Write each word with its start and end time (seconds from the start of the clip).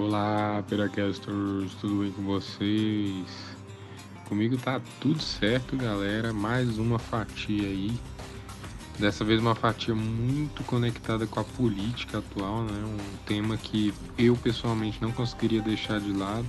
Olá, 0.00 0.64
Peracasters, 0.66 1.74
tudo 1.78 2.00
bem 2.00 2.10
com 2.10 2.22
vocês? 2.22 3.26
Comigo 4.26 4.56
tá 4.56 4.80
tudo 4.98 5.20
certo, 5.20 5.76
galera. 5.76 6.32
Mais 6.32 6.78
uma 6.78 6.98
fatia 6.98 7.68
aí. 7.68 7.92
Dessa 8.98 9.26
vez 9.26 9.38
uma 9.38 9.54
fatia 9.54 9.94
muito 9.94 10.64
conectada 10.64 11.26
com 11.26 11.38
a 11.38 11.44
política 11.44 12.16
atual, 12.16 12.62
né? 12.62 12.82
Um 12.82 13.16
tema 13.26 13.58
que 13.58 13.92
eu 14.16 14.34
pessoalmente 14.38 15.02
não 15.02 15.12
conseguiria 15.12 15.60
deixar 15.60 16.00
de 16.00 16.14
lado. 16.14 16.46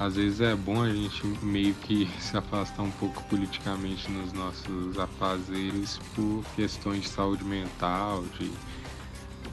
Às 0.00 0.16
vezes 0.16 0.40
é 0.40 0.56
bom 0.56 0.82
a 0.82 0.90
gente 0.90 1.24
meio 1.44 1.72
que 1.74 2.10
se 2.18 2.36
afastar 2.36 2.82
um 2.82 2.90
pouco 2.90 3.22
politicamente 3.28 4.10
nos 4.10 4.32
nossos 4.32 4.98
afazeres 4.98 6.00
por 6.16 6.42
questões 6.56 7.02
de 7.02 7.08
saúde 7.10 7.44
mental, 7.44 8.24
de 8.40 8.50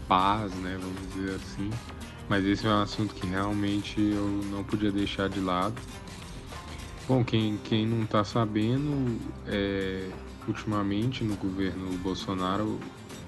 paz, 0.08 0.52
né? 0.56 0.80
Vamos 0.82 1.14
dizer 1.14 1.36
assim. 1.36 1.70
Mas 2.30 2.46
esse 2.46 2.66
é 2.66 2.70
um 2.70 2.82
assunto 2.82 3.14
que 3.14 3.28
realmente 3.28 4.00
eu 4.00 4.28
não 4.52 4.64
podia 4.64 4.92
deixar 4.92 5.30
de 5.30 5.40
lado. 5.40 5.76
Bom, 7.08 7.24
quem, 7.24 7.58
quem 7.66 7.86
não 7.86 8.04
está 8.04 8.24
sabendo, 8.24 9.20
é, 9.48 10.10
ultimamente 10.48 11.24
no 11.24 11.36
governo 11.36 11.98
Bolsonaro 11.98 12.80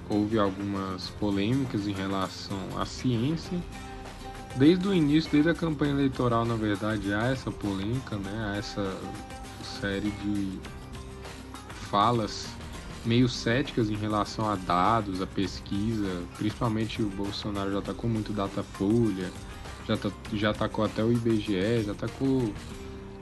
houve 0.08 0.38
algumas 0.38 1.10
polêmicas 1.20 1.86
em 1.86 1.92
relação 1.92 2.58
à 2.78 2.86
ciência. 2.86 3.58
Desde 4.56 4.88
o 4.88 4.94
início, 4.94 5.30
desde 5.30 5.50
a 5.50 5.54
campanha 5.54 5.92
eleitoral, 5.92 6.46
na 6.46 6.54
verdade, 6.54 7.12
há 7.12 7.26
essa 7.26 7.50
polêmica, 7.50 8.16
né? 8.16 8.52
há 8.52 8.56
essa 8.56 8.96
série 9.62 10.10
de 10.10 10.58
falas 11.90 12.55
meio 13.06 13.28
céticas 13.28 13.88
em 13.88 13.94
relação 13.94 14.48
a 14.50 14.56
dados, 14.56 15.22
a 15.22 15.26
pesquisa, 15.26 16.22
principalmente 16.36 17.02
o 17.02 17.08
Bolsonaro 17.08 17.72
já 17.72 17.78
atacou 17.78 18.10
muito 18.10 18.32
Datafolha, 18.32 19.30
já, 19.86 19.96
já 20.32 20.50
atacou 20.50 20.84
até 20.84 21.02
o 21.04 21.12
IBGE, 21.12 21.84
já 21.84 21.92
atacou. 21.92 22.52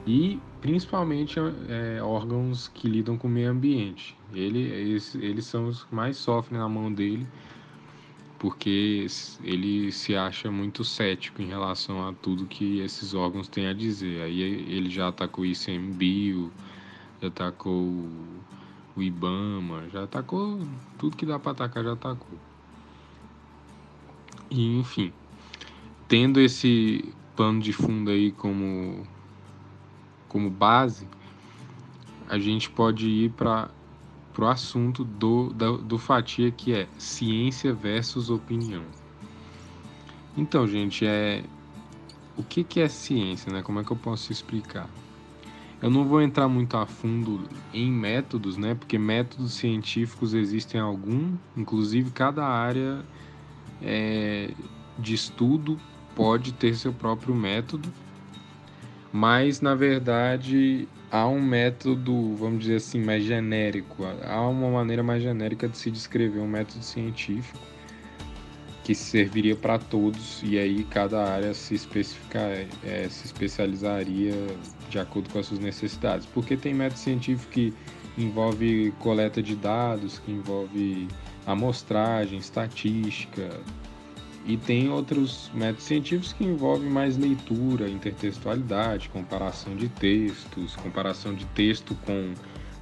E 0.07 0.39
principalmente 0.61 1.39
é, 1.69 2.01
órgãos 2.01 2.67
que 2.67 2.87
lidam 2.87 3.17
com 3.17 3.27
o 3.27 3.31
meio 3.31 3.51
ambiente. 3.51 4.17
Ele, 4.33 4.59
eles, 4.59 5.15
eles 5.15 5.45
são 5.45 5.67
os 5.67 5.83
que 5.83 5.93
mais 5.93 6.17
sofrem 6.17 6.59
na 6.59 6.67
mão 6.67 6.91
dele, 6.91 7.27
porque 8.39 9.05
ele 9.43 9.91
se 9.91 10.15
acha 10.15 10.51
muito 10.51 10.83
cético 10.83 11.41
em 11.41 11.47
relação 11.47 12.07
a 12.07 12.13
tudo 12.13 12.45
que 12.45 12.79
esses 12.79 13.13
órgãos 13.13 13.47
têm 13.47 13.67
a 13.67 13.73
dizer. 13.73 14.23
Aí 14.23 14.41
ele 14.41 14.89
já 14.89 15.07
atacou 15.07 15.43
o 15.43 15.47
ICMBio, 15.47 16.51
já 17.21 17.27
atacou 17.27 18.09
o 18.95 19.01
Ibama, 19.01 19.89
já 19.89 20.03
atacou 20.03 20.59
tudo 20.97 21.17
que 21.17 21.25
dá 21.25 21.37
para 21.37 21.51
atacar, 21.51 21.83
já 21.83 21.93
atacou. 21.93 22.37
E 24.49 24.77
enfim, 24.77 25.11
tendo 26.07 26.39
esse 26.39 27.13
pano 27.35 27.59
de 27.59 27.73
fundo 27.73 28.09
aí 28.09 28.31
como 28.31 29.05
como 30.29 30.49
base, 30.49 31.07
a 32.27 32.37
gente 32.37 32.69
pode 32.69 33.07
ir 33.07 33.31
para 33.31 33.69
o 34.37 34.45
assunto 34.45 35.03
do, 35.03 35.49
do, 35.49 35.77
do 35.77 35.97
Fatia, 35.97 36.51
que 36.51 36.73
é 36.73 36.87
ciência 36.97 37.73
versus 37.73 38.29
opinião. 38.29 38.83
Então, 40.35 40.67
gente, 40.67 41.05
é 41.05 41.43
o 42.35 42.43
que, 42.43 42.63
que 42.63 42.81
é 42.81 42.89
ciência, 42.89 43.51
né? 43.51 43.61
Como 43.61 43.79
é 43.79 43.83
que 43.83 43.91
eu 43.91 43.95
posso 43.95 44.31
explicar? 44.31 44.89
Eu 45.85 45.91
não 45.91 46.03
vou 46.03 46.19
entrar 46.19 46.47
muito 46.47 46.75
a 46.77 46.87
fundo 46.87 47.47
em 47.71 47.91
métodos, 47.91 48.57
né? 48.57 48.73
Porque 48.73 48.97
métodos 48.97 49.53
científicos 49.53 50.33
existem 50.33 50.81
algum, 50.81 51.35
inclusive 51.55 52.09
cada 52.09 52.43
área 52.43 53.05
é, 53.83 54.49
de 54.97 55.13
estudo 55.13 55.79
pode 56.15 56.53
ter 56.53 56.73
seu 56.73 56.91
próprio 56.91 57.35
método, 57.35 57.87
mas 59.13 59.61
na 59.61 59.75
verdade 59.75 60.89
há 61.11 61.27
um 61.27 61.39
método, 61.39 62.33
vamos 62.35 62.61
dizer 62.61 62.77
assim, 62.77 62.99
mais 62.99 63.23
genérico, 63.23 64.05
há 64.23 64.41
uma 64.41 64.71
maneira 64.71 65.03
mais 65.03 65.21
genérica 65.21 65.69
de 65.69 65.77
se 65.77 65.91
descrever 65.91 66.39
um 66.39 66.47
método 66.47 66.83
científico 66.83 67.59
que 68.85 68.93
serviria 68.93 69.55
para 69.55 69.79
todos 69.79 70.43
e 70.43 70.59
aí 70.59 70.83
cada 70.83 71.27
área 71.27 71.55
se 71.55 71.73
especificar, 71.73 72.51
é, 72.83 73.07
se 73.09 73.25
especializaria 73.25 74.31
de 74.91 74.99
acordo 74.99 75.27
com 75.31 75.39
as 75.39 75.47
suas 75.47 75.59
necessidades. 75.59 76.27
Porque 76.27 76.55
tem 76.55 76.71
método 76.71 76.99
científico 76.99 77.51
que 77.51 77.73
envolve 78.15 78.93
coleta 78.99 79.41
de 79.41 79.55
dados, 79.55 80.19
que 80.19 80.31
envolve 80.31 81.07
amostragem, 81.47 82.37
estatística, 82.37 83.59
e 84.45 84.55
tem 84.55 84.91
outros 84.91 85.49
métodos 85.55 85.85
científicos 85.85 86.33
que 86.33 86.43
envolvem 86.43 86.87
mais 86.87 87.17
leitura, 87.17 87.89
intertextualidade, 87.89 89.09
comparação 89.09 89.75
de 89.75 89.89
textos, 89.89 90.75
comparação 90.75 91.33
de 91.33 91.45
texto 91.47 91.95
com 92.05 92.35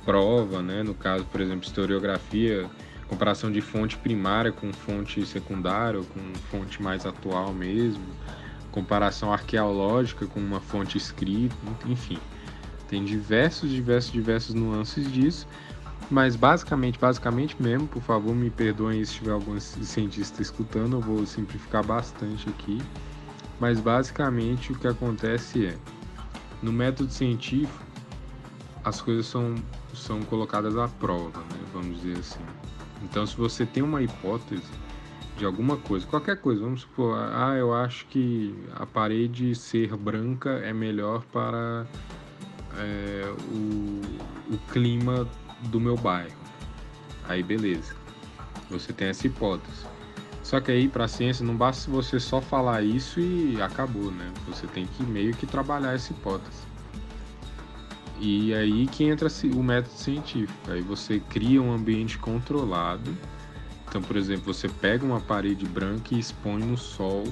prova, 0.03 0.61
né? 0.61 0.83
no 0.83 0.93
caso, 0.93 1.23
por 1.31 1.39
exemplo, 1.39 1.65
historiografia, 1.65 2.69
comparação 3.07 3.51
de 3.51 3.61
fonte 3.61 3.97
primária 3.97 4.51
com 4.51 4.71
fonte 4.73 5.25
secundária, 5.25 5.99
ou 5.99 6.05
com 6.05 6.19
fonte 6.49 6.81
mais 6.81 7.05
atual 7.05 7.53
mesmo, 7.53 8.03
comparação 8.71 9.31
arqueológica 9.31 10.25
com 10.25 10.39
uma 10.39 10.59
fonte 10.59 10.97
escrita, 10.97 11.55
enfim. 11.85 12.17
Tem 12.87 13.03
diversos, 13.03 13.69
diversos, 13.69 14.11
diversos 14.11 14.53
nuances 14.55 15.11
disso, 15.11 15.47
mas 16.09 16.35
basicamente, 16.35 16.99
basicamente 16.99 17.55
mesmo, 17.61 17.87
por 17.87 18.01
favor, 18.01 18.35
me 18.35 18.49
perdoem 18.49 19.03
se 19.05 19.15
tiver 19.15 19.31
algum 19.31 19.59
cientista 19.59 20.41
escutando, 20.41 20.97
eu 20.97 21.01
vou 21.01 21.25
simplificar 21.25 21.83
bastante 21.83 22.49
aqui. 22.49 22.81
Mas 23.59 23.79
basicamente 23.79 24.71
o 24.71 24.75
que 24.75 24.87
acontece 24.87 25.67
é, 25.67 25.77
no 26.61 26.71
método 26.73 27.11
científico, 27.11 27.83
as 28.83 29.01
coisas 29.01 29.25
são, 29.25 29.55
são 29.93 30.21
colocadas 30.23 30.75
à 30.77 30.87
prova, 30.87 31.39
né? 31.39 31.59
vamos 31.71 32.01
dizer 32.01 32.19
assim. 32.19 32.43
Então, 33.03 33.25
se 33.27 33.35
você 33.35 33.65
tem 33.65 33.83
uma 33.83 34.01
hipótese 34.01 34.63
de 35.37 35.45
alguma 35.45 35.77
coisa, 35.77 36.05
qualquer 36.07 36.37
coisa, 36.37 36.61
vamos 36.61 36.81
supor, 36.81 37.17
ah, 37.17 37.55
eu 37.57 37.73
acho 37.73 38.05
que 38.07 38.55
a 38.75 38.85
parede 38.85 39.53
ser 39.55 39.95
branca 39.97 40.49
é 40.63 40.71
melhor 40.71 41.23
para 41.31 41.85
é, 42.77 43.33
o, 43.51 44.01
o 44.53 44.57
clima 44.71 45.27
do 45.63 45.79
meu 45.79 45.97
bairro. 45.97 46.37
Aí, 47.27 47.41
beleza, 47.41 47.95
você 48.69 48.93
tem 48.93 49.07
essa 49.07 49.27
hipótese. 49.27 49.85
Só 50.43 50.59
que 50.59 50.71
aí, 50.71 50.87
para 50.87 51.05
a 51.05 51.07
ciência, 51.07 51.45
não 51.45 51.55
basta 51.55 51.89
você 51.89 52.19
só 52.19 52.41
falar 52.41 52.83
isso 52.83 53.19
e 53.19 53.61
acabou, 53.61 54.11
né? 54.11 54.31
Você 54.47 54.67
tem 54.67 54.85
que 54.85 55.03
meio 55.03 55.33
que 55.33 55.47
trabalhar 55.47 55.93
essa 55.93 56.11
hipótese. 56.11 56.72
E 58.25 58.53
aí 58.53 58.87
que 58.87 59.03
entra 59.03 59.27
o 59.53 59.61
método 59.61 59.95
científico. 59.95 60.71
Aí 60.71 60.81
você 60.81 61.19
cria 61.19 61.61
um 61.61 61.73
ambiente 61.73 62.17
controlado. 62.17 63.13
Então, 63.85 64.01
por 64.01 64.15
exemplo, 64.15 64.53
você 64.53 64.69
pega 64.69 65.05
uma 65.05 65.19
parede 65.19 65.65
branca 65.65 66.15
e 66.15 66.19
expõe 66.19 66.63
no 66.63 66.77
sol. 66.77 67.25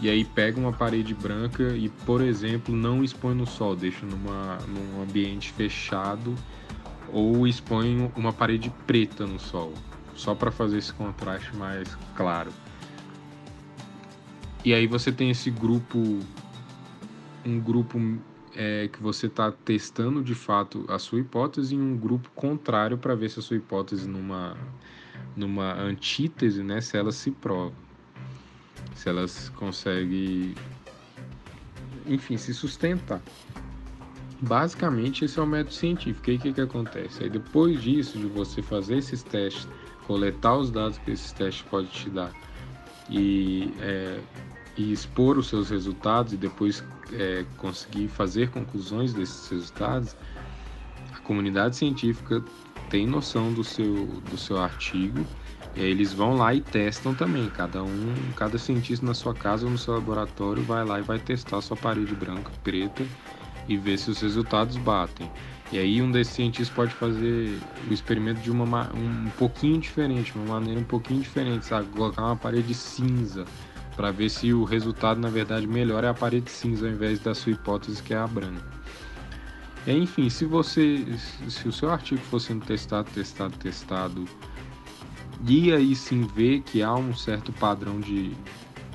E 0.00 0.08
aí 0.08 0.24
pega 0.24 0.58
uma 0.58 0.72
parede 0.72 1.12
branca 1.12 1.76
e, 1.76 1.90
por 1.90 2.22
exemplo, 2.22 2.74
não 2.74 3.04
expõe 3.04 3.34
no 3.34 3.46
sol, 3.46 3.76
deixa 3.76 4.06
numa, 4.06 4.56
num 4.66 5.02
ambiente 5.02 5.52
fechado 5.52 6.34
ou 7.12 7.46
expõe 7.46 8.10
uma 8.16 8.32
parede 8.32 8.72
preta 8.86 9.26
no 9.26 9.38
sol, 9.38 9.74
só 10.14 10.34
para 10.34 10.50
fazer 10.50 10.78
esse 10.78 10.92
contraste 10.94 11.54
mais 11.54 11.94
claro. 12.16 12.50
E 14.64 14.72
aí 14.72 14.86
você 14.86 15.12
tem 15.12 15.28
esse 15.30 15.50
grupo, 15.50 16.18
um 17.44 17.60
grupo 17.60 18.00
é 18.54 18.88
que 18.88 19.02
você 19.02 19.26
está 19.26 19.50
testando 19.50 20.22
de 20.22 20.34
fato 20.34 20.84
a 20.88 20.98
sua 20.98 21.20
hipótese 21.20 21.74
em 21.74 21.80
um 21.80 21.96
grupo 21.96 22.30
contrário 22.34 22.98
para 22.98 23.14
ver 23.14 23.30
se 23.30 23.38
a 23.38 23.42
sua 23.42 23.56
hipótese 23.56 24.08
numa 24.08 24.56
numa 25.34 25.74
antítese, 25.74 26.62
né, 26.62 26.80
se 26.80 26.96
ela 26.96 27.10
se 27.10 27.30
prova, 27.30 27.72
se 28.94 29.08
ela 29.08 29.24
consegue, 29.56 30.54
enfim, 32.06 32.36
se 32.36 32.52
sustentar. 32.52 33.22
Basicamente 34.42 35.24
esse 35.24 35.38
é 35.38 35.42
o 35.42 35.46
método 35.46 35.72
científico. 35.72 36.30
E 36.30 36.36
o 36.36 36.38
que, 36.38 36.52
que 36.52 36.60
acontece? 36.60 37.22
Aí 37.22 37.30
depois 37.30 37.80
disso, 37.80 38.18
de 38.18 38.26
você 38.26 38.60
fazer 38.60 38.98
esses 38.98 39.22
testes, 39.22 39.66
coletar 40.06 40.56
os 40.56 40.70
dados 40.70 40.98
que 40.98 41.12
esses 41.12 41.32
testes 41.32 41.62
podem 41.70 41.90
te 41.90 42.10
dar 42.10 42.32
e 43.08 43.72
é, 43.80 44.20
e 44.76 44.92
expor 44.92 45.36
os 45.36 45.48
seus 45.48 45.70
resultados 45.70 46.32
e 46.32 46.36
depois 46.36 46.82
é, 47.12 47.44
conseguir 47.58 48.08
fazer 48.08 48.50
conclusões 48.50 49.12
desses 49.12 49.48
resultados, 49.48 50.16
a 51.14 51.18
comunidade 51.20 51.76
científica 51.76 52.42
tem 52.88 53.06
noção 53.06 53.52
do 53.52 53.64
seu, 53.64 54.06
do 54.30 54.36
seu 54.36 54.58
artigo 54.58 55.24
e 55.74 55.80
aí 55.80 55.90
eles 55.90 56.12
vão 56.12 56.34
lá 56.34 56.54
e 56.54 56.60
testam 56.60 57.14
também. 57.14 57.48
Cada 57.48 57.82
um, 57.82 58.14
cada 58.36 58.58
cientista 58.58 59.04
na 59.04 59.14
sua 59.14 59.34
casa 59.34 59.64
ou 59.64 59.70
no 59.70 59.78
seu 59.78 59.94
laboratório 59.94 60.62
vai 60.62 60.84
lá 60.84 60.98
e 60.98 61.02
vai 61.02 61.18
testar 61.18 61.58
a 61.58 61.62
sua 61.62 61.76
parede 61.76 62.14
branca, 62.14 62.50
preta 62.62 63.04
e 63.68 63.76
ver 63.76 63.98
se 63.98 64.10
os 64.10 64.20
resultados 64.20 64.76
batem. 64.76 65.30
E 65.70 65.78
aí 65.78 66.02
um 66.02 66.10
desses 66.10 66.34
cientistas 66.34 66.74
pode 66.74 66.92
fazer 66.92 67.58
o 67.88 67.92
experimento 67.92 68.40
de 68.40 68.50
uma 68.50 68.90
um 68.94 69.30
pouquinho 69.38 69.78
diferente, 69.80 70.34
uma 70.36 70.60
maneira 70.60 70.78
um 70.78 70.84
pouquinho 70.84 71.20
diferente, 71.20 71.64
sabe? 71.64 71.88
Colocar 71.88 72.22
uma 72.22 72.36
parede 72.36 72.74
cinza 72.74 73.46
para 73.96 74.10
ver 74.10 74.30
se 74.30 74.52
o 74.52 74.64
resultado 74.64 75.20
na 75.20 75.28
verdade 75.28 75.66
melhor 75.66 76.04
é 76.04 76.08
a 76.08 76.14
parede 76.14 76.50
cinza 76.50 76.86
ao 76.86 76.92
invés 76.92 77.20
da 77.20 77.34
sua 77.34 77.52
hipótese 77.52 78.02
que 78.02 78.14
é 78.14 78.18
a 78.18 78.26
branca. 78.26 78.64
E, 79.86 79.92
enfim, 79.92 80.30
se 80.30 80.44
você, 80.44 81.04
se 81.48 81.66
o 81.66 81.72
seu 81.72 81.90
artigo 81.90 82.20
fosse 82.22 82.48
sendo 82.48 82.64
testado, 82.64 83.10
testado, 83.10 83.56
testado, 83.58 84.24
e 85.46 85.72
aí 85.72 85.94
sim 85.94 86.22
ver 86.22 86.60
que 86.62 86.82
há 86.82 86.94
um 86.94 87.14
certo 87.14 87.52
padrão 87.52 88.00
de, 88.00 88.32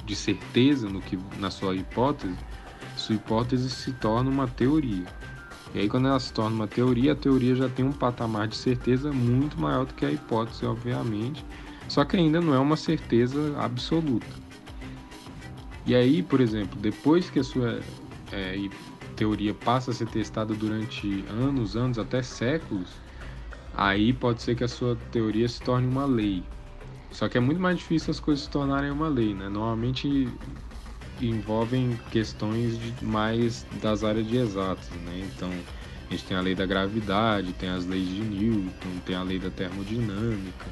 de 0.06 0.16
certeza 0.16 0.88
no 0.88 1.02
que 1.02 1.20
na 1.40 1.52
sua 1.52 1.76
hipótese, 1.76 2.36
sua 2.96 3.16
hipótese 3.16 3.70
se 3.70 3.92
torna 3.94 4.30
uma 4.30 4.48
teoria. 4.48 5.06
E 5.76 5.80
aí 5.80 5.90
quando 5.90 6.08
ela 6.08 6.20
se 6.20 6.32
torna 6.32 6.56
uma 6.56 6.68
teoria, 6.68 7.12
a 7.12 7.16
teoria 7.16 7.54
já 7.54 7.68
tem 7.68 7.84
um 7.84 7.92
patamar 7.92 8.48
de 8.48 8.56
certeza 8.56 9.12
muito 9.12 9.60
maior 9.60 9.86
do 9.86 9.94
que 9.94 10.06
a 10.06 10.12
hipótese, 10.12 10.66
obviamente. 10.66 11.46
Só 11.90 12.06
que 12.06 12.16
ainda 12.16 12.40
não 12.40 12.54
é 12.54 12.60
uma 12.60 12.78
certeza 12.78 13.56
absoluta. 13.60 14.47
E 15.88 15.96
aí, 15.96 16.22
por 16.22 16.42
exemplo, 16.42 16.78
depois 16.82 17.30
que 17.30 17.40
a 17.40 17.44
sua 17.46 17.80
é, 18.34 18.70
teoria 19.16 19.54
passa 19.54 19.92
a 19.92 19.94
ser 19.94 20.10
testada 20.10 20.54
durante 20.54 21.24
anos, 21.30 21.78
anos, 21.78 21.98
até 21.98 22.22
séculos, 22.22 22.90
aí 23.74 24.12
pode 24.12 24.42
ser 24.42 24.56
que 24.56 24.66
a 24.66 24.68
sua 24.68 24.98
teoria 25.14 25.48
se 25.48 25.62
torne 25.62 25.88
uma 25.88 26.06
lei. 26.06 26.44
Só 27.10 27.30
que 27.30 27.38
é 27.38 27.42
muito 27.42 27.62
mais 27.62 27.78
difícil 27.78 28.12
as 28.12 28.20
coisas 28.20 28.44
se 28.44 28.50
tornarem 28.50 28.92
uma 28.92 29.08
lei, 29.08 29.34
né? 29.34 29.48
Normalmente 29.48 30.28
envolvem 31.22 31.98
questões 32.12 32.78
de, 32.78 33.06
mais 33.06 33.66
das 33.82 34.04
áreas 34.04 34.28
de 34.28 34.36
exatas, 34.36 34.90
né? 35.06 35.26
Então, 35.34 35.50
a 35.50 36.12
gente 36.12 36.26
tem 36.26 36.36
a 36.36 36.42
lei 36.42 36.54
da 36.54 36.66
gravidade, 36.66 37.54
tem 37.54 37.70
as 37.70 37.86
leis 37.86 38.10
de 38.10 38.22
Newton, 38.24 39.00
tem 39.06 39.16
a 39.16 39.24
lei 39.24 39.40
da 39.40 39.50
termodinâmica. 39.50 40.66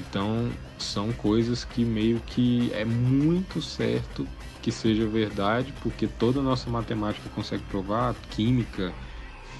Então, 0.00 0.50
são 0.78 1.12
coisas 1.12 1.62
que 1.62 1.84
meio 1.84 2.20
que 2.20 2.70
é 2.72 2.86
muito 2.86 3.60
certo 3.60 4.26
que 4.66 4.72
seja 4.72 5.06
verdade, 5.06 5.72
porque 5.80 6.08
toda 6.08 6.40
a 6.40 6.42
nossa 6.42 6.68
matemática 6.68 7.28
consegue 7.28 7.62
provar, 7.70 8.16
química, 8.30 8.92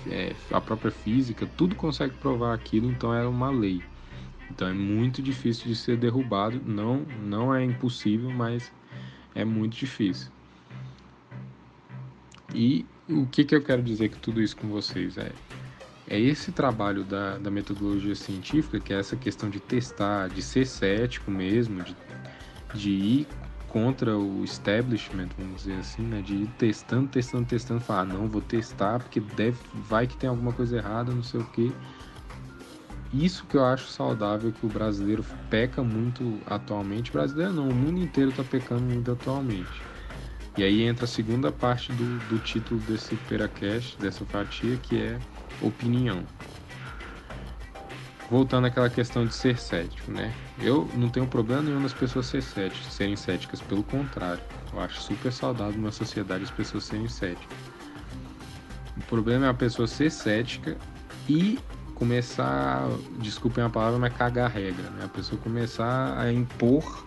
é, 0.05 0.35
a 0.51 0.61
própria 0.61 0.91
física, 0.91 1.49
tudo 1.57 1.77
consegue 1.77 2.13
provar 2.15 2.53
aquilo, 2.53 2.91
então 2.91 3.15
é 3.15 3.25
uma 3.25 3.49
lei. 3.49 3.81
Então 4.51 4.67
é 4.67 4.73
muito 4.73 5.23
difícil 5.23 5.69
de 5.69 5.77
ser 5.77 5.97
derrubado, 5.97 6.61
não, 6.67 7.07
não 7.23 7.55
é 7.55 7.65
impossível, 7.65 8.29
mas 8.31 8.73
é 9.33 9.45
muito 9.45 9.77
difícil. 9.77 10.29
E 12.53 12.85
o 13.09 13.27
que, 13.27 13.45
que 13.45 13.55
eu 13.55 13.63
quero 13.63 13.85
dizer 13.85 14.09
com 14.09 14.19
tudo 14.19 14.43
isso 14.43 14.57
com 14.57 14.67
vocês? 14.67 15.17
É, 15.17 15.31
é 16.09 16.19
esse 16.19 16.51
trabalho 16.51 17.05
da, 17.05 17.39
da 17.39 17.49
metodologia 17.49 18.17
científica, 18.17 18.81
que 18.81 18.93
é 18.93 18.99
essa 18.99 19.15
questão 19.15 19.49
de 19.49 19.61
testar, 19.61 20.29
de 20.29 20.43
ser 20.43 20.67
cético 20.67 21.31
mesmo, 21.31 21.85
de, 21.85 21.97
de 22.75 22.91
ir 22.91 23.29
contra 23.77 24.17
o 24.17 24.43
establishment, 24.43 25.29
vamos 25.37 25.65
dizer 25.65 25.79
assim, 25.81 26.01
né? 26.01 26.23
De 26.23 26.35
ir 26.35 26.47
testando, 26.57 27.09
testando, 27.09 27.45
testando, 27.45 27.79
falar, 27.79 28.01
ah, 28.01 28.05
não, 28.07 28.27
vou 28.27 28.41
testar 28.41 29.01
porque 29.01 29.21
deve, 29.21 29.59
vai 29.75 30.07
que 30.07 30.17
tem 30.17 30.31
alguma 30.31 30.51
coisa 30.51 30.79
errada, 30.79 31.13
não 31.13 31.23
sei 31.23 31.41
o 31.41 31.45
que. 31.45 31.71
Isso 33.13 33.45
que 33.45 33.55
eu 33.55 33.67
acho 33.67 33.87
saudável 33.89 34.51
que 34.51 34.65
o 34.65 34.69
brasileiro 34.71 35.23
peca 35.51 35.83
muito 35.83 36.41
atualmente. 36.47 37.11
O 37.11 37.13
brasileiro 37.13 37.53
não, 37.53 37.69
o 37.69 37.75
mundo 37.75 38.01
inteiro 38.01 38.31
está 38.31 38.43
pecando 38.43 38.81
muito 38.81 39.13
atualmente. 39.13 39.83
E 40.57 40.65
aí 40.65 40.83
entra 40.83 41.05
a 41.05 41.09
segunda 41.09 41.53
parte 41.53 41.93
do, 41.93 42.19
do 42.31 42.39
título 42.39 42.81
desse 42.81 43.15
Peracast, 43.29 44.01
dessa 44.01 44.25
fatia, 44.25 44.79
que 44.79 44.99
é 45.03 45.19
opinião. 45.61 46.25
Voltando 48.31 48.67
àquela 48.67 48.91
questão 48.91 49.25
de 49.25 49.33
ser 49.33 49.59
cético, 49.59 50.11
né? 50.11 50.35
Eu 50.61 50.89
não 50.95 51.09
tenho 51.09 51.27
problema 51.27 51.63
nenhum 51.63 51.81
nas 51.81 51.93
pessoas 51.93 52.27
ser 52.27 52.43
céticas, 52.43 52.93
serem 52.93 53.15
céticas, 53.17 53.61
pelo 53.61 53.85
contrário. 53.85 54.43
Eu 54.73 54.81
acho 54.81 55.01
super 55.01 55.33
saudável 55.33 55.79
numa 55.79 55.93
sociedade 55.93 56.43
as 56.43 56.51
pessoas 56.51 56.85
serem 56.85 57.09
céticas. 57.09 57.57
O 58.97 59.01
problema 59.03 59.47
é 59.47 59.49
a 59.49 59.55
pessoa 59.55 59.87
ser 59.87 60.11
cética 60.11 60.77
e 61.29 61.59
começar, 61.95 62.89
desculpem 63.19 63.63
a 63.63 63.71
palavra, 63.71 63.99
mas 63.99 64.13
cagar 64.13 64.47
a 64.47 64.53
regra, 64.53 64.91
né? 64.91 65.05
A 65.05 65.09
pessoa 65.09 65.41
começar 65.41 66.19
a 66.19 66.33
impor 66.33 67.07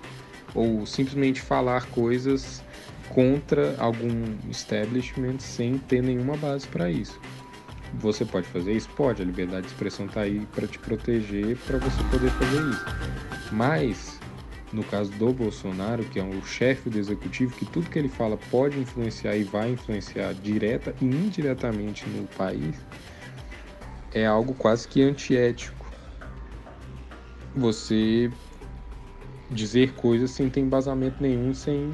ou 0.55 0.85
simplesmente 0.85 1.41
falar 1.41 1.85
coisas 1.87 2.63
contra 3.09 3.75
algum 3.77 4.37
establishment 4.49 5.39
sem 5.39 5.77
ter 5.77 6.01
nenhuma 6.01 6.37
base 6.37 6.67
para 6.67 6.89
isso. 6.89 7.19
Você 7.95 8.23
pode 8.23 8.47
fazer 8.47 8.73
isso? 8.73 8.89
Pode, 8.89 9.21
a 9.21 9.25
liberdade 9.25 9.63
de 9.63 9.73
expressão 9.73 10.05
está 10.05 10.21
aí 10.21 10.45
para 10.53 10.67
te 10.67 10.79
proteger, 10.79 11.57
para 11.65 11.77
você 11.77 12.03
poder 12.03 12.29
fazer 12.31 12.69
isso. 12.69 12.85
Mas, 13.51 14.19
no 14.71 14.83
caso 14.83 15.11
do 15.13 15.33
Bolsonaro, 15.33 16.03
que 16.05 16.19
é 16.19 16.23
o 16.23 16.45
chefe 16.45 16.89
do 16.89 16.97
executivo, 16.97 17.55
que 17.55 17.65
tudo 17.65 17.89
que 17.89 17.97
ele 17.97 18.09
fala 18.09 18.37
pode 18.49 18.79
influenciar 18.79 19.35
e 19.35 19.43
vai 19.43 19.71
influenciar 19.71 20.33
direta 20.35 20.95
e 21.01 21.05
indiretamente 21.05 22.07
no 22.09 22.27
país, 22.27 22.75
é 24.13 24.25
algo 24.25 24.53
quase 24.53 24.87
que 24.87 25.01
antiético. 25.01 25.85
Você 27.55 28.31
dizer 29.49 29.93
coisas 29.93 30.31
sem 30.31 30.49
ter 30.49 30.59
embasamento 30.59 31.21
nenhum, 31.21 31.53
sem 31.53 31.91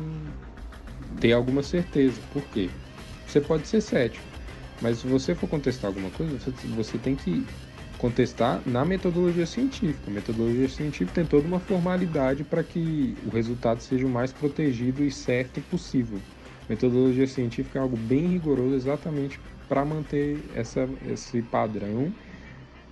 ter 1.20 1.32
alguma 1.32 1.64
certeza. 1.64 2.20
Por 2.34 2.42
quê? 2.44 2.70
Você 3.26 3.40
pode 3.42 3.68
ser 3.68 3.82
cético, 3.82 4.26
mas 4.82 5.00
se 5.00 5.08
você 5.08 5.34
for 5.34 5.48
contestar 5.48 5.88
alguma 5.88 6.10
coisa, 6.12 6.38
você, 6.76 6.98
tem 6.98 7.16
que 7.16 7.46
contestar 7.98 8.62
na 8.66 8.84
metodologia 8.84 9.46
científica. 9.46 10.10
A 10.10 10.14
metodologia 10.14 10.68
científica 10.68 11.14
tem 11.14 11.26
toda 11.26 11.48
uma 11.48 11.60
formalidade 11.60 12.44
para 12.44 12.64
que 12.64 13.16
o 13.26 13.30
resultado 13.30 13.82
seja 13.82 14.06
o 14.06 14.10
mais 14.10 14.34
protegido 14.34 15.04
e 15.04 15.12
certo 15.12 15.62
possível. 15.62 16.20
A 16.68 16.70
metodologia 16.70 17.28
científica 17.28 17.80
é 17.80 17.82
algo 17.82 17.96
bem 17.96 18.28
rigoroso 18.28 18.76
exatamente 18.76 19.40
para 19.68 19.86
manter 19.86 20.40
essa, 20.54 20.88
esse 21.10 21.42
padrão 21.42 22.12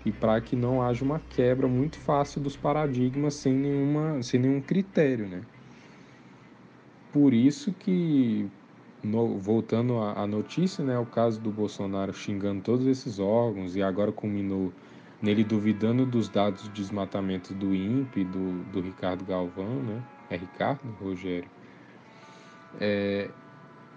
e 0.05 0.11
para 0.11 0.39
que 0.41 0.55
não 0.55 0.81
haja 0.81 1.03
uma 1.03 1.19
quebra 1.19 1.67
muito 1.67 1.97
fácil 1.97 2.41
dos 2.41 2.55
paradigmas 2.55 3.35
sem, 3.35 3.53
nenhuma, 3.53 4.21
sem 4.21 4.39
nenhum 4.39 4.61
critério, 4.61 5.27
né? 5.27 5.41
Por 7.11 7.33
isso 7.33 7.71
que, 7.71 8.49
no, 9.03 9.37
voltando 9.37 9.99
à 9.99 10.25
notícia, 10.25 10.83
né, 10.83 10.97
o 10.97 11.05
caso 11.05 11.39
do 11.39 11.51
Bolsonaro 11.51 12.13
xingando 12.13 12.61
todos 12.61 12.87
esses 12.87 13.19
órgãos 13.19 13.75
e 13.75 13.83
agora 13.83 14.11
culminou 14.11 14.71
nele 15.21 15.43
duvidando 15.43 16.05
dos 16.05 16.27
dados 16.27 16.63
de 16.63 16.69
desmatamento 16.69 17.53
do 17.53 17.73
INPE, 17.73 18.23
do, 18.25 18.63
do 18.71 18.81
Ricardo 18.81 19.23
Galvão, 19.23 19.81
né? 19.81 20.01
É 20.29 20.35
Ricardo, 20.35 20.81
Rogério? 21.01 21.49
É, 22.79 23.29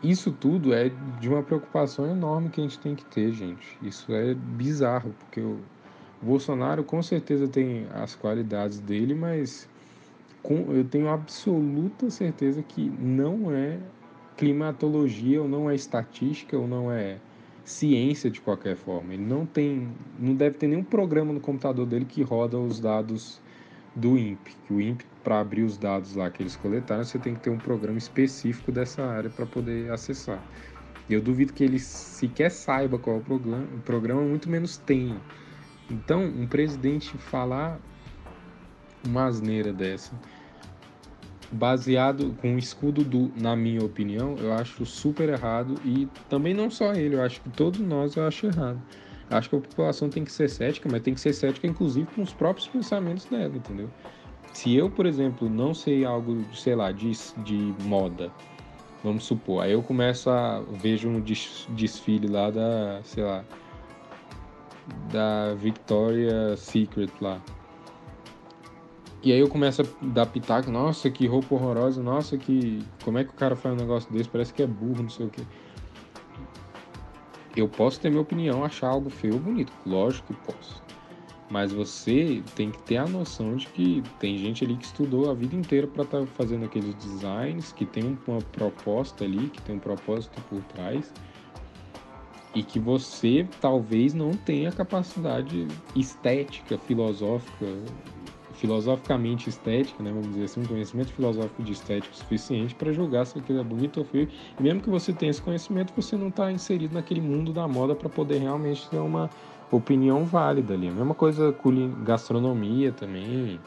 isso 0.02 0.30
tudo 0.30 0.72
é 0.72 0.90
de 1.20 1.28
uma 1.28 1.42
preocupação 1.42 2.08
enorme 2.08 2.48
que 2.50 2.60
a 2.60 2.62
gente 2.62 2.78
tem 2.78 2.94
que 2.94 3.04
ter, 3.04 3.32
gente. 3.32 3.76
Isso 3.82 4.12
é 4.12 4.34
bizarro, 4.34 5.14
porque 5.18 5.40
o 5.40 5.58
Bolsonaro 6.22 6.84
com 6.84 7.02
certeza 7.02 7.48
tem 7.48 7.86
as 7.92 8.14
qualidades 8.14 8.78
dele, 8.78 9.14
mas 9.14 9.68
com, 10.42 10.72
eu 10.72 10.84
tenho 10.84 11.08
absoluta 11.08 12.08
certeza 12.08 12.62
que 12.62 12.88
não 13.00 13.50
é 13.50 13.78
climatologia, 14.36 15.40
ou 15.42 15.48
não 15.48 15.70
é 15.70 15.74
estatística, 15.74 16.56
ou 16.56 16.66
não 16.68 16.90
é 16.90 17.18
ciência 17.64 18.30
de 18.30 18.40
qualquer 18.40 18.76
forma. 18.76 19.14
Ele 19.14 19.24
não 19.24 19.44
tem, 19.44 19.88
não 20.18 20.34
deve 20.34 20.56
ter 20.56 20.68
nenhum 20.68 20.84
programa 20.84 21.32
no 21.32 21.40
computador 21.40 21.86
dele 21.86 22.04
que 22.04 22.22
roda 22.22 22.58
os 22.58 22.78
dados 22.78 23.40
do 23.94 24.16
INPE, 24.16 24.56
que 24.66 24.72
o 24.72 24.80
INPE, 24.80 25.04
para 25.24 25.40
abrir 25.40 25.62
os 25.62 25.76
dados 25.76 26.14
lá 26.14 26.30
que 26.30 26.42
eles 26.42 26.54
coletaram, 26.54 27.02
você 27.02 27.18
tem 27.18 27.34
que 27.34 27.40
ter 27.40 27.50
um 27.50 27.58
programa 27.58 27.98
específico 27.98 28.70
dessa 28.70 29.02
área 29.02 29.30
para 29.30 29.46
poder 29.46 29.90
acessar. 29.90 30.42
Eu 31.08 31.20
duvido 31.20 31.52
que 31.52 31.64
ele 31.64 31.78
sequer 31.78 32.50
saiba 32.50 32.98
qual 32.98 33.16
é 33.16 33.18
o 33.18 33.22
programa, 33.22 33.66
o 33.74 33.80
programa 33.80 34.20
muito 34.22 34.48
menos 34.50 34.76
tenha. 34.76 35.20
Então, 35.90 36.24
um 36.24 36.46
presidente 36.46 37.16
falar 37.16 37.80
uma 39.04 39.26
asneira 39.26 39.72
dessa, 39.72 40.12
baseado 41.50 42.36
com 42.40 42.54
o 42.54 42.58
escudo 42.58 43.04
do, 43.04 43.30
na 43.36 43.54
minha 43.54 43.84
opinião, 43.84 44.36
eu 44.38 44.52
acho 44.52 44.84
super 44.84 45.28
errado 45.28 45.74
e 45.84 46.08
também 46.28 46.52
não 46.54 46.70
só 46.70 46.92
ele, 46.94 47.14
eu 47.14 47.22
acho 47.22 47.40
que 47.40 47.50
todos 47.50 47.80
nós 47.80 48.16
eu 48.16 48.26
acho 48.26 48.46
errado. 48.46 48.80
Acho 49.28 49.50
que 49.50 49.56
a 49.56 49.60
população 49.60 50.08
tem 50.08 50.24
que 50.24 50.30
ser 50.30 50.48
cética, 50.48 50.88
mas 50.90 51.02
tem 51.02 51.12
que 51.12 51.20
ser 51.20 51.32
cética, 51.32 51.66
inclusive, 51.66 52.06
com 52.14 52.22
os 52.22 52.32
próprios 52.32 52.68
pensamentos 52.68 53.24
dela, 53.24 53.56
entendeu? 53.56 53.90
Se 54.52 54.74
eu, 54.74 54.88
por 54.88 55.04
exemplo, 55.04 55.50
não 55.50 55.74
sei 55.74 56.04
algo, 56.04 56.44
sei 56.54 56.74
lá, 56.74 56.92
de, 56.92 57.10
de 57.38 57.74
moda, 57.82 58.30
vamos 59.02 59.24
supor, 59.24 59.64
aí 59.64 59.72
eu 59.72 59.82
começo 59.82 60.30
a 60.30 60.62
vejo 60.80 61.08
um 61.08 61.20
desfile 61.20 62.28
lá 62.28 62.50
da, 62.50 63.00
sei 63.02 63.24
lá, 63.24 63.44
da 65.12 65.54
Victoria 65.54 66.56
Secret 66.56 67.10
lá. 67.20 67.40
E 69.26 69.32
aí 69.32 69.40
eu 69.40 69.48
começo 69.48 69.82
a 69.82 69.84
dar 70.02 70.26
pitaco, 70.26 70.70
nossa, 70.70 71.10
que 71.10 71.26
roupa 71.26 71.54
horrorosa, 71.54 72.00
nossa, 72.02 72.38
que. 72.38 72.80
Como 73.02 73.18
é 73.18 73.24
que 73.24 73.30
o 73.30 73.34
cara 73.34 73.56
faz 73.56 73.74
um 73.74 73.78
negócio 73.78 74.12
desse? 74.12 74.28
Parece 74.28 74.54
que 74.54 74.62
é 74.62 74.66
burro, 74.66 75.02
não 75.02 75.10
sei 75.10 75.26
o 75.26 75.30
quê 75.30 75.42
eu 77.56 77.66
posso 77.66 77.98
ter 77.98 78.10
minha 78.10 78.20
opinião, 78.20 78.62
achar 78.62 78.88
algo 78.88 79.08
feio 79.08 79.34
ou 79.34 79.40
bonito. 79.40 79.72
Lógico 79.84 80.34
que 80.34 80.52
posso. 80.52 80.82
Mas 81.48 81.72
você 81.72 82.42
tem 82.54 82.70
que 82.70 82.82
ter 82.82 82.98
a 82.98 83.06
noção 83.06 83.56
de 83.56 83.66
que 83.68 84.02
tem 84.18 84.36
gente 84.36 84.64
ali 84.64 84.76
que 84.76 84.84
estudou 84.84 85.30
a 85.30 85.34
vida 85.34 85.56
inteira 85.56 85.86
para 85.86 86.02
estar 86.02 86.20
tá 86.20 86.26
fazendo 86.26 86.66
aqueles 86.66 86.94
designs, 86.96 87.72
que 87.72 87.86
tem 87.86 88.18
uma 88.26 88.42
proposta 88.42 89.24
ali, 89.24 89.48
que 89.48 89.62
tem 89.62 89.76
um 89.76 89.78
propósito 89.78 90.40
por 90.50 90.60
trás, 90.64 91.12
e 92.54 92.62
que 92.62 92.78
você 92.78 93.48
talvez 93.60 94.12
não 94.12 94.32
tenha 94.32 94.72
capacidade 94.72 95.66
estética, 95.94 96.76
filosófica, 96.76 97.66
filosoficamente 98.56 99.48
estética, 99.48 100.02
né, 100.02 100.10
vamos 100.10 100.28
dizer 100.28 100.44
assim, 100.44 100.60
um 100.60 100.66
conhecimento 100.66 101.12
filosófico 101.12 101.62
de 101.62 101.72
estética 101.72 102.14
suficiente 102.14 102.74
para 102.74 102.92
julgar 102.92 103.26
se 103.26 103.38
aquilo 103.38 103.60
é 103.60 103.64
bonito 103.64 103.98
ou 103.98 104.04
feio. 104.04 104.28
E 104.58 104.62
mesmo 104.62 104.80
que 104.80 104.88
você 104.88 105.12
tenha 105.12 105.30
esse 105.30 105.42
conhecimento, 105.42 105.92
você 105.94 106.16
não 106.16 106.28
está 106.28 106.50
inserido 106.50 106.94
naquele 106.94 107.20
mundo 107.20 107.52
da 107.52 107.68
moda 107.68 107.94
para 107.94 108.08
poder 108.08 108.38
realmente 108.38 108.88
ter 108.88 108.98
uma 108.98 109.30
opinião 109.70 110.24
válida 110.24 110.74
ali. 110.74 110.88
A 110.88 110.92
mesma 110.92 111.14
coisa 111.14 111.52
com 111.52 111.90
gastronomia 112.04 112.92
também, 112.92 113.60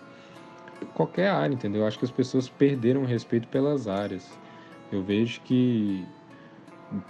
qualquer 0.93 1.29
área, 1.29 1.53
entendeu? 1.53 1.81
Eu 1.81 1.87
acho 1.87 1.99
que 1.99 2.05
as 2.05 2.11
pessoas 2.11 2.49
perderam 2.49 3.05
respeito 3.05 3.47
pelas 3.47 3.87
áreas. 3.87 4.37
Eu 4.91 5.03
vejo 5.03 5.41
que 5.41 6.03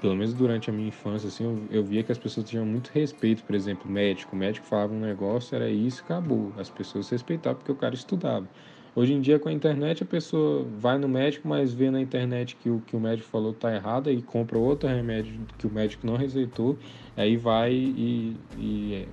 pelo 0.02 0.16
menos 0.16 0.34
durante 0.34 0.70
a 0.70 0.74
minha 0.74 0.90
infância, 0.90 1.28
assim, 1.28 1.44
eu, 1.44 1.64
eu, 1.72 1.84
via 1.84 2.04
que 2.04 2.12
as 2.12 2.18
pessoas 2.18 2.50
tinham 2.50 2.66
muito 2.66 2.90
respeito, 2.94 3.44
por 3.44 3.56
exemplo, 3.56 3.90
médico. 3.90 4.36
O 4.36 4.40
médico 4.40 4.66
falava 4.66 4.94
um 4.94 5.00
negócio, 5.00 5.56
era 5.56 5.70
isso, 5.70 6.04
acabou. 6.04 6.54
As 6.58 6.70
pessoas 6.70 7.10
respeitavam 7.10 7.60
porque 7.60 7.72
o 7.72 7.76
cara 7.76 7.96
estudava. 7.96 8.48
Hoje 8.96 9.14
em 9.14 9.22
dia, 9.22 9.40
com 9.40 9.48
a 9.48 9.54
internet, 9.54 10.04
a 10.04 10.06
pessoa 10.06 10.66
vai 10.78 10.98
no 10.98 11.08
médico, 11.08 11.48
mas 11.48 11.74
vê 11.74 11.90
na 11.90 12.02
internet 12.02 12.56
que 12.56 12.70
o 12.70 12.82
que 12.82 12.96
o 12.96 13.00
médico 13.00 13.30
falou 13.30 13.52
está 13.52 13.74
errado 13.74 14.12
e 14.12 14.22
compra 14.22 14.58
outro 14.58 14.90
remédio 14.90 15.40
que 15.58 15.68
o 15.68 15.72
médico 15.72 16.06
não 16.06 16.18
receitou, 16.18 16.78
aí 17.16 17.38
vai 17.38 17.72
e, 17.72 18.36
e 18.58 18.94
é, 18.96 19.08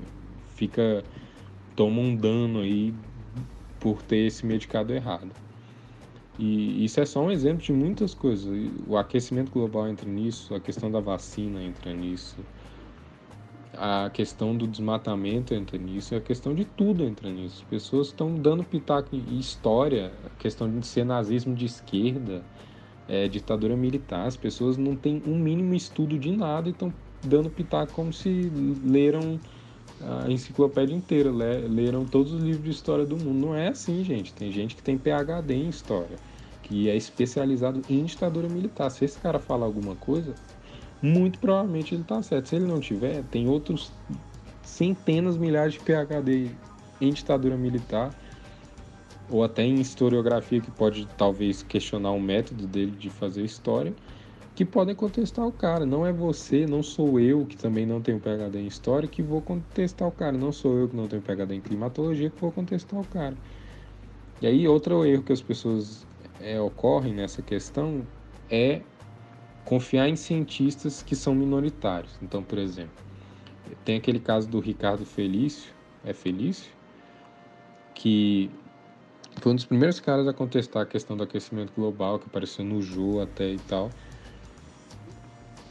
fica 0.56 1.04
toma 1.76 2.00
um 2.00 2.16
dano 2.16 2.60
aí 2.60 2.94
por 3.78 4.02
ter 4.02 4.26
esse 4.26 4.44
medicado 4.46 4.92
errado. 4.92 5.30
E 6.38 6.84
isso 6.84 7.00
é 7.00 7.06
só 7.06 7.22
um 7.22 7.30
exemplo 7.30 7.62
de 7.62 7.72
muitas 7.72 8.14
coisas. 8.14 8.46
O 8.86 8.96
aquecimento 8.96 9.50
global 9.50 9.88
entra 9.88 10.08
nisso, 10.08 10.54
a 10.54 10.60
questão 10.60 10.90
da 10.90 11.00
vacina 11.00 11.62
entra 11.62 11.92
nisso, 11.94 12.36
a 13.72 14.10
questão 14.10 14.56
do 14.56 14.66
desmatamento 14.66 15.54
entra 15.54 15.78
nisso, 15.78 16.14
a 16.14 16.20
questão 16.20 16.54
de 16.54 16.64
tudo 16.64 17.04
entra 17.04 17.30
nisso. 17.30 17.62
As 17.62 17.68
pessoas 17.68 18.08
estão 18.08 18.34
dando 18.34 18.64
pitaco 18.64 19.14
em 19.14 19.38
história, 19.38 20.12
a 20.24 20.30
questão 20.38 20.70
de 20.70 20.86
ser 20.86 21.04
nazismo 21.04 21.54
de 21.54 21.66
esquerda, 21.66 22.44
é, 23.08 23.28
ditadura 23.28 23.76
militar. 23.76 24.26
As 24.26 24.36
pessoas 24.36 24.76
não 24.76 24.94
têm 24.94 25.22
um 25.26 25.38
mínimo 25.38 25.74
estudo 25.74 26.18
de 26.18 26.30
nada 26.32 26.68
e 26.68 26.72
estão 26.72 26.92
dando 27.22 27.48
pitaco 27.48 27.92
como 27.92 28.12
se 28.12 28.50
leram 28.84 29.40
a 30.00 30.30
enciclopédia 30.30 30.94
inteira, 30.94 31.30
leram 31.30 32.04
todos 32.04 32.32
os 32.32 32.42
livros 32.42 32.64
de 32.64 32.70
história 32.70 33.06
do 33.06 33.16
mundo. 33.16 33.46
Não 33.46 33.54
é 33.54 33.68
assim, 33.68 34.04
gente. 34.04 34.32
Tem 34.32 34.52
gente 34.52 34.76
que 34.76 34.82
tem 34.82 34.98
PhD 34.98 35.54
em 35.54 35.68
história, 35.68 36.16
que 36.62 36.88
é 36.88 36.96
especializado 36.96 37.82
em 37.88 38.04
ditadura 38.04 38.48
militar. 38.48 38.90
Se 38.90 39.04
esse 39.04 39.18
cara 39.18 39.38
falar 39.38 39.66
alguma 39.66 39.94
coisa, 39.96 40.34
muito 41.00 41.38
provavelmente 41.38 41.94
ele 41.94 42.02
está 42.02 42.22
certo. 42.22 42.48
Se 42.48 42.56
ele 42.56 42.66
não 42.66 42.80
tiver, 42.80 43.22
tem 43.30 43.48
outros 43.48 43.92
centenas, 44.62 45.36
milhares 45.36 45.74
de 45.74 45.80
PhD 45.80 46.50
em 47.00 47.12
ditadura 47.12 47.56
militar 47.56 48.14
ou 49.28 49.42
até 49.42 49.64
em 49.64 49.80
historiografia 49.80 50.60
que 50.60 50.70
pode 50.70 51.06
talvez 51.16 51.62
questionar 51.62 52.12
o 52.12 52.20
método 52.20 52.66
dele 52.66 52.92
de 52.92 53.10
fazer 53.10 53.42
história 53.44 53.92
que 54.56 54.64
podem 54.64 54.94
contestar 54.94 55.46
o 55.46 55.52
cara. 55.52 55.84
Não 55.84 56.06
é 56.06 56.10
você, 56.10 56.66
não 56.66 56.82
sou 56.82 57.20
eu 57.20 57.44
que 57.44 57.58
também 57.58 57.84
não 57.84 58.00
tenho 58.00 58.18
PhD 58.18 58.58
em 58.58 58.66
história 58.66 59.06
que 59.06 59.22
vou 59.22 59.42
contestar 59.42 60.08
o 60.08 60.10
cara. 60.10 60.32
Não 60.32 60.50
sou 60.50 60.78
eu 60.78 60.88
que 60.88 60.96
não 60.96 61.06
tenho 61.06 61.20
PhD 61.20 61.54
em 61.54 61.60
climatologia 61.60 62.30
que 62.30 62.40
vou 62.40 62.50
contestar 62.50 62.98
o 62.98 63.04
cara. 63.04 63.36
E 64.40 64.46
aí 64.46 64.66
outro 64.66 65.04
erro 65.04 65.22
que 65.22 65.32
as 65.32 65.42
pessoas 65.42 66.06
é, 66.40 66.58
ocorrem 66.58 67.12
nessa 67.12 67.42
questão 67.42 68.06
é 68.50 68.80
confiar 69.66 70.08
em 70.08 70.16
cientistas 70.16 71.02
que 71.02 71.14
são 71.14 71.34
minoritários. 71.34 72.12
Então, 72.22 72.42
por 72.42 72.56
exemplo, 72.56 72.94
tem 73.84 73.98
aquele 73.98 74.18
caso 74.18 74.48
do 74.48 74.58
Ricardo 74.58 75.04
Felício, 75.04 75.70
é 76.02 76.14
Felício, 76.14 76.72
que 77.94 78.50
foi 79.42 79.52
um 79.52 79.54
dos 79.54 79.66
primeiros 79.66 80.00
caras 80.00 80.26
a 80.26 80.32
contestar 80.32 80.82
a 80.82 80.86
questão 80.86 81.14
do 81.14 81.24
aquecimento 81.24 81.74
global, 81.76 82.18
que 82.18 82.26
apareceu 82.26 82.64
no 82.64 82.80
Jô 82.80 83.20
até 83.20 83.52
e 83.52 83.58
tal. 83.58 83.90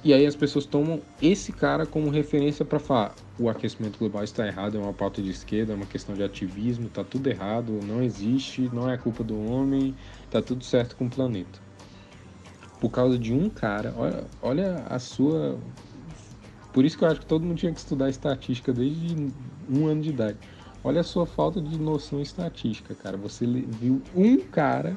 E 0.06 0.14
aí 0.14 0.24
as 0.28 0.36
pessoas 0.36 0.68
tomam 0.68 1.02
esse 1.20 1.52
cara 1.52 1.84
como 1.84 2.12
referência 2.12 2.64
para 2.64 2.78
falar: 2.78 3.16
o 3.40 3.50
aquecimento 3.50 3.98
global 3.98 4.24
está 4.24 4.46
errado, 4.46 4.78
é 4.78 4.80
uma 4.80 4.94
pauta 4.94 5.20
de 5.20 5.32
esquerda, 5.32 5.74
é 5.74 5.76
uma 5.76 5.88
questão 5.88 6.14
de 6.14 6.22
ativismo, 6.22 6.88
tá 6.90 7.04
tudo 7.04 7.28
errado, 7.28 7.80
não 7.84 8.04
existe, 8.04 8.70
não 8.72 8.88
é 8.88 8.98
culpa 9.00 9.24
do 9.24 9.36
homem, 9.52 9.96
tá 10.30 10.44
tudo 10.44 10.64
certo 10.64 10.96
com 10.96 11.08
o 11.08 11.10
planeta. 11.10 11.60
Por 12.80 12.92
causa 12.92 13.18
de 13.18 13.34
um 13.34 13.50
cara, 13.50 13.96
olha, 13.98 14.24
olha 14.44 14.86
a 14.88 15.00
sua. 15.00 15.58
Por 16.72 16.86
isso 16.86 17.00
que 17.00 17.04
eu 17.04 17.08
acho 17.08 17.22
que 17.22 17.26
todo 17.26 17.44
mundo 17.44 17.58
tinha 17.58 17.74
que 17.74 17.80
estudar 17.80 18.08
estatística 18.08 18.72
desde 18.72 19.34
um 19.68 19.88
ano 19.88 20.04
de 20.04 20.12
idade. 20.12 20.38
Olha 20.84 21.02
a 21.02 21.04
sua 21.04 21.26
falta 21.26 21.60
de 21.60 21.80
noção 21.80 22.22
estatística, 22.22 22.94
cara. 22.94 23.18
Você 23.18 23.48
viu 23.48 24.04
um 24.16 24.38
cara. 24.38 24.96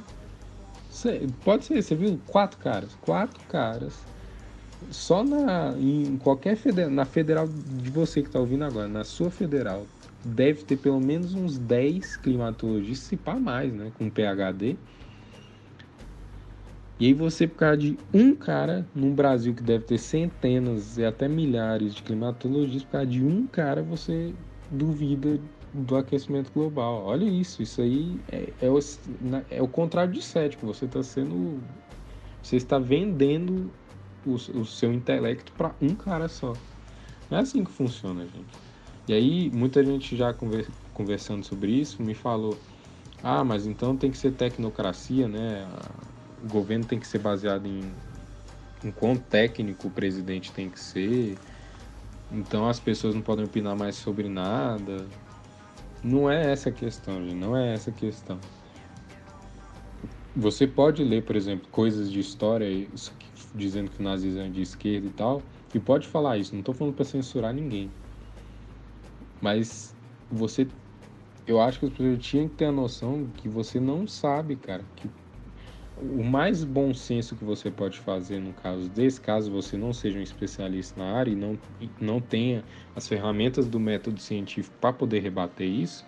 Pode 1.42 1.64
ser, 1.64 1.82
você 1.82 1.94
viu 1.94 2.20
quatro 2.26 2.58
caras. 2.58 2.90
Quatro 3.00 3.40
caras 3.48 3.94
só 4.90 5.24
na 5.24 5.74
em 5.78 6.16
qualquer 6.18 6.56
federal, 6.56 6.90
na 6.90 7.04
federal 7.04 7.48
de 7.48 7.90
você 7.90 8.22
que 8.22 8.28
está 8.28 8.38
ouvindo 8.38 8.64
agora, 8.64 8.88
na 8.88 9.04
sua 9.04 9.30
federal, 9.30 9.86
deve 10.24 10.64
ter 10.64 10.76
pelo 10.76 11.00
menos 11.00 11.34
uns 11.34 11.58
10 11.58 12.16
climatologistas, 12.18 13.08
se 13.08 13.16
pá 13.16 13.34
mais, 13.34 13.72
né, 13.72 13.90
com 13.98 14.08
PhD. 14.08 14.76
E 17.00 17.06
aí 17.06 17.14
você, 17.14 17.46
por 17.46 17.58
causa 17.58 17.76
de 17.76 17.96
um 18.12 18.34
cara, 18.34 18.84
num 18.92 19.14
Brasil 19.14 19.54
que 19.54 19.62
deve 19.62 19.84
ter 19.84 19.98
centenas 19.98 20.98
e 20.98 21.04
até 21.04 21.28
milhares 21.28 21.94
de 21.94 22.02
climatologistas, 22.02 22.82
por 22.82 22.92
causa 22.92 23.06
de 23.06 23.24
um 23.24 23.46
cara, 23.46 23.82
você 23.82 24.34
duvida 24.68 25.38
do 25.72 25.96
aquecimento 25.96 26.50
global. 26.52 27.04
Olha 27.04 27.24
isso, 27.24 27.62
isso 27.62 27.80
aí 27.80 28.18
é, 28.32 28.48
é, 28.60 28.68
o, 28.68 28.78
é 29.50 29.62
o 29.62 29.68
contrário 29.68 30.12
de 30.12 30.22
cético. 30.22 30.66
Você 30.66 30.86
está 30.86 31.02
sendo. 31.02 31.60
Você 32.42 32.56
está 32.56 32.78
vendendo 32.78 33.70
o, 34.26 34.34
o 34.34 34.64
seu 34.64 34.92
intelecto 34.92 35.52
para 35.52 35.74
um 35.80 35.94
cara 35.94 36.28
só. 36.28 36.54
Não 37.30 37.38
é 37.38 37.40
assim 37.42 37.64
que 37.64 37.70
funciona, 37.70 38.22
gente. 38.22 38.68
E 39.06 39.12
aí, 39.12 39.50
muita 39.50 39.84
gente 39.84 40.16
já 40.16 40.34
conversando 40.92 41.44
sobre 41.44 41.72
isso 41.72 42.02
me 42.02 42.14
falou: 42.14 42.58
ah, 43.22 43.42
mas 43.42 43.66
então 43.66 43.96
tem 43.96 44.10
que 44.10 44.18
ser 44.18 44.32
tecnocracia, 44.32 45.26
né? 45.26 45.66
O 46.44 46.48
governo 46.48 46.84
tem 46.84 46.98
que 46.98 47.06
ser 47.06 47.18
baseado 47.18 47.66
em, 47.66 47.92
em 48.84 48.90
quão 48.90 49.16
técnico 49.16 49.88
o 49.88 49.90
presidente 49.90 50.52
tem 50.52 50.68
que 50.68 50.78
ser. 50.78 51.36
Então 52.30 52.68
as 52.68 52.78
pessoas 52.78 53.14
não 53.14 53.22
podem 53.22 53.44
opinar 53.44 53.76
mais 53.76 53.96
sobre 53.96 54.28
nada. 54.28 55.06
Não 56.02 56.30
é 56.30 56.52
essa 56.52 56.68
a 56.68 56.72
questão, 56.72 57.22
gente. 57.22 57.34
Não 57.34 57.56
é 57.56 57.74
essa 57.74 57.90
a 57.90 57.92
questão. 57.92 58.38
Você 60.36 60.66
pode 60.66 61.02
ler, 61.02 61.24
por 61.24 61.34
exemplo, 61.34 61.66
coisas 61.72 62.12
de 62.12 62.20
história 62.20 62.86
dizendo 63.58 63.90
que 63.90 64.00
o 64.00 64.02
nazismo 64.02 64.40
é 64.40 64.48
de 64.48 64.62
esquerda 64.62 65.06
e 65.06 65.10
tal, 65.10 65.42
e 65.74 65.78
pode 65.78 66.06
falar 66.06 66.38
isso, 66.38 66.52
não 66.54 66.60
estou 66.60 66.74
falando 66.74 66.94
para 66.94 67.04
censurar 67.04 67.52
ninguém. 67.52 67.90
Mas 69.40 69.94
você 70.30 70.66
eu 71.46 71.60
acho 71.60 71.78
que 71.80 71.86
as 71.86 71.92
pessoas 71.92 72.18
tinham 72.18 72.46
que 72.46 72.56
ter 72.56 72.66
a 72.66 72.72
noção 72.72 73.26
que 73.38 73.48
você 73.48 73.80
não 73.80 74.06
sabe, 74.06 74.54
cara, 74.54 74.84
que 74.96 75.08
o 75.96 76.22
mais 76.22 76.62
bom 76.62 76.92
senso 76.92 77.34
que 77.34 77.42
você 77.42 77.70
pode 77.70 77.98
fazer 77.98 78.38
no 78.38 78.52
caso 78.52 78.88
desse, 78.90 79.18
caso 79.18 79.50
você 79.50 79.76
não 79.76 79.92
seja 79.92 80.18
um 80.18 80.22
especialista 80.22 81.02
na 81.02 81.10
área 81.10 81.30
e 81.30 81.34
não, 81.34 81.58
não 81.98 82.20
tenha 82.20 82.62
as 82.94 83.08
ferramentas 83.08 83.66
do 83.66 83.80
método 83.80 84.20
científico 84.20 84.76
para 84.78 84.92
poder 84.92 85.20
rebater 85.20 85.66
isso, 85.66 86.04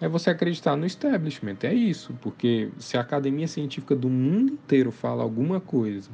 é 0.00 0.08
você 0.08 0.30
acreditar 0.30 0.76
no 0.76 0.84
establishment. 0.84 1.58
É 1.62 1.72
isso, 1.72 2.12
porque 2.20 2.70
se 2.78 2.96
a 2.96 3.00
academia 3.00 3.46
científica 3.46 3.94
do 3.94 4.10
mundo 4.10 4.54
inteiro 4.54 4.90
fala 4.90 5.22
alguma 5.22 5.60
coisa 5.60 6.10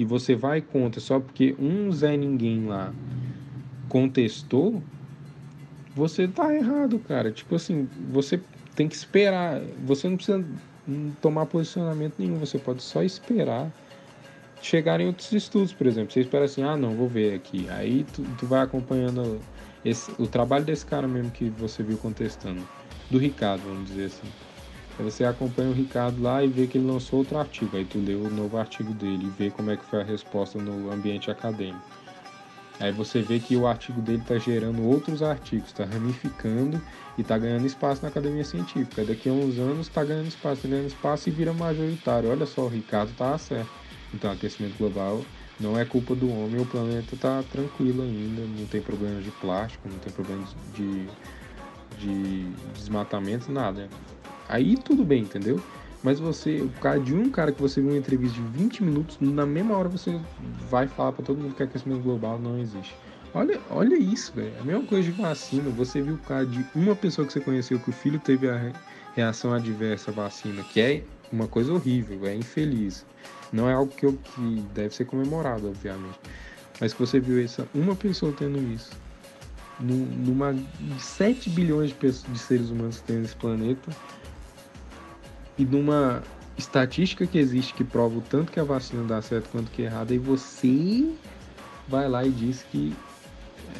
e 0.00 0.04
você 0.04 0.34
vai 0.34 0.62
contra 0.62 0.98
só 0.98 1.20
porque 1.20 1.54
um 1.58 1.92
Zé 1.92 2.16
Ninguém 2.16 2.64
lá 2.64 2.90
contestou, 3.86 4.82
você 5.94 6.26
tá 6.26 6.54
errado, 6.54 6.98
cara. 7.00 7.30
Tipo 7.30 7.56
assim, 7.56 7.86
você 8.10 8.40
tem 8.74 8.88
que 8.88 8.94
esperar. 8.94 9.60
Você 9.84 10.08
não 10.08 10.16
precisa 10.16 10.42
tomar 11.20 11.44
posicionamento 11.44 12.14
nenhum, 12.18 12.38
você 12.38 12.56
pode 12.58 12.82
só 12.82 13.02
esperar 13.02 13.70
chegar 14.62 15.02
em 15.02 15.06
outros 15.06 15.32
estudos, 15.32 15.74
por 15.74 15.86
exemplo. 15.86 16.10
Você 16.10 16.20
espera 16.20 16.46
assim, 16.46 16.62
ah, 16.62 16.78
não, 16.78 16.94
vou 16.94 17.06
ver 17.06 17.34
aqui. 17.34 17.66
Aí 17.68 18.02
tu, 18.04 18.24
tu 18.38 18.46
vai 18.46 18.62
acompanhando 18.62 19.38
esse, 19.84 20.10
o 20.16 20.26
trabalho 20.26 20.64
desse 20.64 20.86
cara 20.86 21.06
mesmo 21.06 21.30
que 21.30 21.50
você 21.50 21.82
viu 21.82 21.98
contestando. 21.98 22.66
Do 23.10 23.18
Ricardo, 23.18 23.64
vamos 23.64 23.90
dizer 23.90 24.06
assim. 24.06 24.26
Aí 24.98 25.04
você 25.04 25.24
acompanha 25.24 25.70
o 25.70 25.72
Ricardo 25.72 26.22
lá 26.22 26.44
e 26.44 26.48
vê 26.48 26.66
que 26.66 26.78
ele 26.78 26.86
lançou 26.86 27.20
outro 27.20 27.38
artigo. 27.38 27.76
Aí 27.76 27.84
tu 27.84 27.98
lê 27.98 28.14
o 28.14 28.28
novo 28.30 28.58
artigo 28.58 28.92
dele 28.92 29.26
e 29.26 29.30
vê 29.30 29.50
como 29.50 29.70
é 29.70 29.76
que 29.76 29.84
foi 29.84 30.00
a 30.00 30.04
resposta 30.04 30.58
no 30.58 30.92
ambiente 30.92 31.30
acadêmico. 31.30 31.88
Aí 32.80 32.92
você 32.92 33.20
vê 33.20 33.38
que 33.38 33.54
o 33.56 33.66
artigo 33.66 34.00
dele 34.00 34.22
está 34.22 34.38
gerando 34.38 34.82
outros 34.82 35.22
artigos, 35.22 35.68
está 35.68 35.84
ramificando 35.84 36.80
e 37.18 37.20
está 37.20 37.36
ganhando 37.36 37.66
espaço 37.66 38.00
na 38.02 38.08
academia 38.08 38.42
científica. 38.42 39.04
Daqui 39.04 39.28
a 39.28 39.32
uns 39.32 39.58
anos 39.58 39.86
está 39.86 40.02
ganhando 40.02 40.28
espaço, 40.28 40.54
está 40.54 40.68
ganhando 40.68 40.86
espaço 40.86 41.28
e 41.28 41.32
vira 41.32 41.52
majoritário. 41.52 42.30
Olha 42.30 42.46
só, 42.46 42.62
o 42.62 42.68
Ricardo 42.68 43.10
está 43.10 43.36
certo. 43.36 43.70
Então, 44.14 44.32
aquecimento 44.32 44.78
global 44.78 45.22
não 45.60 45.78
é 45.78 45.84
culpa 45.84 46.14
do 46.14 46.32
homem, 46.32 46.58
o 46.58 46.64
planeta 46.64 47.14
está 47.14 47.42
tranquilo 47.42 48.02
ainda, 48.02 48.42
não 48.58 48.66
tem 48.66 48.80
problema 48.80 49.20
de 49.20 49.30
plástico, 49.30 49.86
não 49.86 49.98
tem 49.98 50.10
problema 50.10 50.42
de, 50.74 51.06
de 51.98 52.48
desmatamento, 52.74 53.52
nada. 53.52 53.90
Aí 54.50 54.76
tudo 54.76 55.04
bem, 55.04 55.22
entendeu? 55.22 55.60
Mas 56.02 56.18
você, 56.18 56.60
o 56.60 56.68
cara 56.80 56.98
de 56.98 57.14
um 57.14 57.30
cara 57.30 57.52
que 57.52 57.60
você 57.60 57.80
viu 57.80 57.90
uma 57.90 57.98
entrevista 57.98 58.36
de 58.36 58.42
20 58.58 58.82
minutos, 58.82 59.18
na 59.20 59.44
mesma 59.46 59.76
hora 59.76 59.88
você 59.88 60.18
vai 60.68 60.88
falar 60.88 61.12
para 61.12 61.24
todo 61.24 61.38
mundo 61.38 61.54
que 61.54 61.62
aquecimento 61.62 62.02
global 62.02 62.38
não 62.38 62.58
existe. 62.58 62.94
Olha, 63.32 63.60
olha 63.70 63.96
isso, 63.96 64.32
velho. 64.34 64.52
A 64.60 64.64
mesma 64.64 64.82
coisa 64.84 65.10
de 65.10 65.12
vacina. 65.12 65.70
Você 65.70 66.02
viu 66.02 66.14
o 66.14 66.18
cara 66.18 66.44
de 66.44 66.64
uma 66.74 66.96
pessoa 66.96 67.26
que 67.26 67.32
você 67.32 67.40
conheceu 67.40 67.78
que 67.78 67.90
o 67.90 67.92
filho 67.92 68.18
teve 68.18 68.48
a 68.48 68.72
reação 69.14 69.52
adversa 69.52 70.10
à 70.10 70.14
vacina, 70.14 70.64
que 70.64 70.80
é 70.80 71.04
uma 71.32 71.46
coisa 71.46 71.72
horrível, 71.72 72.26
é 72.26 72.34
infeliz. 72.34 73.06
Não 73.52 73.68
é 73.68 73.74
algo 73.74 73.92
que, 73.92 74.04
eu, 74.04 74.14
que 74.14 74.64
deve 74.74 74.94
ser 74.94 75.04
comemorado, 75.04 75.68
obviamente. 75.68 76.18
Mas 76.80 76.92
que 76.92 76.98
você 76.98 77.20
viu 77.20 77.42
essa 77.44 77.68
uma 77.74 77.94
pessoa 77.94 78.32
tendo 78.36 78.58
isso. 78.72 78.90
Numa 79.78 80.54
7 80.98 81.50
bilhões 81.50 81.90
de, 81.90 81.94
pessoas, 81.94 82.32
de 82.32 82.38
seres 82.38 82.70
humanos 82.70 82.98
que 82.98 83.04
tem 83.04 83.16
nesse 83.16 83.36
planeta, 83.36 83.90
e 85.60 85.64
numa 85.66 86.22
estatística 86.56 87.26
que 87.26 87.38
existe 87.38 87.74
que 87.74 87.84
prova 87.84 88.18
o 88.18 88.20
tanto 88.22 88.50
que 88.50 88.58
a 88.58 88.64
vacina 88.64 89.04
dá 89.04 89.20
certo 89.20 89.50
quanto 89.50 89.70
que 89.70 89.82
é 89.82 89.86
errada, 89.86 90.14
e 90.14 90.18
você 90.18 91.14
vai 91.86 92.08
lá 92.08 92.24
e 92.24 92.30
diz 92.30 92.64
que 92.70 92.94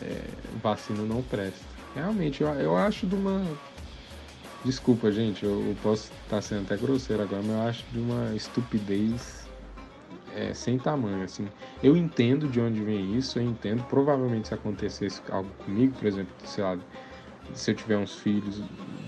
é, 0.03 0.23
vacina 0.63 1.03
não 1.03 1.23
presta. 1.23 1.59
Realmente, 1.95 2.43
eu, 2.43 2.49
eu 2.49 2.77
acho 2.77 3.07
de 3.07 3.15
uma. 3.15 3.43
Desculpa, 4.63 5.11
gente, 5.11 5.43
eu, 5.43 5.53
eu 5.67 5.77
posso 5.83 6.13
estar 6.25 6.43
sendo 6.43 6.63
até 6.63 6.77
grosseiro 6.77 7.23
agora, 7.23 7.43
mas 7.43 7.51
eu 7.51 7.63
acho 7.63 7.85
de 7.91 7.99
uma 7.99 8.37
estupidez 8.37 9.49
é, 10.37 10.53
sem 10.53 10.79
tamanho, 10.79 11.25
assim. 11.25 11.49
Eu 11.83 11.97
entendo 11.97 12.47
de 12.47 12.61
onde 12.61 12.83
vem 12.83 13.17
isso, 13.17 13.39
eu 13.39 13.43
entendo. 13.43 13.83
Provavelmente 13.85 14.49
se 14.49 14.55
acontecesse 14.55 15.23
algo 15.31 15.49
comigo, 15.65 15.95
por 15.95 16.07
exemplo, 16.07 16.33
sei 16.45 16.63
lá, 16.63 16.79
se 17.54 17.71
eu 17.71 17.75
tiver 17.75 17.97
uns 17.97 18.16
filhos 18.16 18.62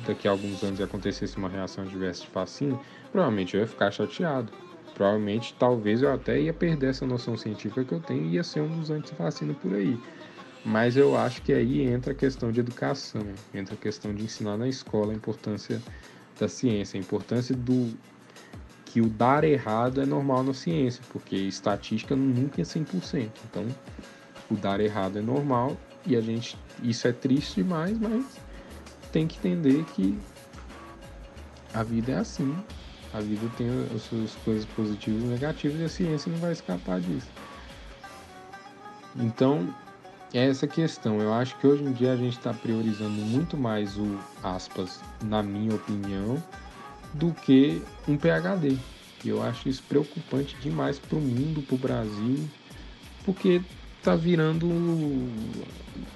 daqui 0.06 0.26
a 0.26 0.30
alguns 0.30 0.62
anos 0.62 0.80
e 0.80 0.82
acontecesse 0.82 1.36
uma 1.36 1.48
reação 1.48 1.84
adversa 1.84 2.22
de 2.24 2.30
vacina, 2.30 2.78
provavelmente 3.10 3.54
eu 3.54 3.60
ia 3.60 3.66
ficar 3.66 3.90
chateado. 3.90 4.52
Provavelmente, 4.94 5.54
talvez 5.58 6.02
eu 6.02 6.12
até 6.12 6.40
ia 6.40 6.52
perder 6.52 6.90
essa 6.90 7.06
noção 7.06 7.36
científica 7.36 7.84
que 7.84 7.92
eu 7.92 8.00
tenho 8.00 8.24
e 8.26 8.34
ia 8.34 8.44
ser 8.44 8.60
um 8.60 8.78
dos 8.78 8.90
anti-vacina 8.90 9.54
por 9.54 9.72
aí. 9.74 9.98
Mas 10.64 10.96
eu 10.96 11.16
acho 11.16 11.42
que 11.42 11.52
aí 11.52 11.82
entra 11.82 12.12
a 12.12 12.14
questão 12.14 12.52
de 12.52 12.60
educação, 12.60 13.22
entra 13.52 13.74
a 13.74 13.78
questão 13.78 14.14
de 14.14 14.22
ensinar 14.22 14.56
na 14.56 14.68
escola 14.68 15.12
a 15.12 15.16
importância 15.16 15.80
da 16.38 16.48
ciência, 16.48 16.98
a 16.98 17.00
importância 17.00 17.54
do 17.54 17.92
que 18.84 19.00
o 19.00 19.08
dar 19.08 19.42
errado 19.42 20.02
é 20.02 20.06
normal 20.06 20.42
na 20.42 20.52
ciência, 20.52 21.02
porque 21.10 21.34
estatística 21.34 22.14
nunca 22.14 22.60
é 22.60 22.64
100%. 22.64 23.30
Então, 23.50 23.66
o 24.50 24.54
dar 24.54 24.80
errado 24.80 25.18
é 25.18 25.22
normal 25.22 25.76
e 26.06 26.16
a 26.16 26.20
gente 26.20 26.56
isso 26.82 27.06
é 27.06 27.12
triste 27.12 27.62
demais, 27.62 27.98
mas 27.98 28.24
tem 29.12 29.26
que 29.26 29.36
entender 29.38 29.84
que 29.94 30.18
a 31.74 31.82
vida 31.82 32.12
é 32.12 32.18
assim. 32.18 32.56
A 33.12 33.20
vida 33.20 33.46
tem 33.58 33.68
as 33.94 34.02
suas 34.02 34.34
coisas 34.36 34.64
positivas 34.64 35.22
e 35.22 35.26
negativas 35.26 35.80
e 35.80 35.84
a 35.84 35.88
ciência 35.88 36.32
não 36.32 36.38
vai 36.38 36.52
escapar 36.52 36.98
disso. 37.00 37.28
Então, 39.16 39.74
é 40.32 40.48
essa 40.48 40.66
questão. 40.66 41.20
Eu 41.20 41.32
acho 41.32 41.56
que 41.58 41.66
hoje 41.66 41.82
em 41.82 41.92
dia 41.92 42.12
a 42.12 42.16
gente 42.16 42.38
está 42.38 42.54
priorizando 42.54 43.10
muito 43.10 43.56
mais 43.56 43.98
o 43.98 44.18
aspas, 44.42 45.00
na 45.22 45.42
minha 45.42 45.74
opinião, 45.74 46.42
do 47.12 47.32
que 47.32 47.82
um 48.08 48.16
PhD. 48.16 48.78
E 49.24 49.28
eu 49.28 49.42
acho 49.42 49.68
isso 49.68 49.82
preocupante 49.88 50.56
demais 50.56 50.98
para 50.98 51.18
o 51.18 51.20
mundo, 51.20 51.62
para 51.62 51.74
o 51.74 51.78
Brasil, 51.78 52.48
porque 53.24 53.60
tá 54.02 54.16
virando 54.16 54.68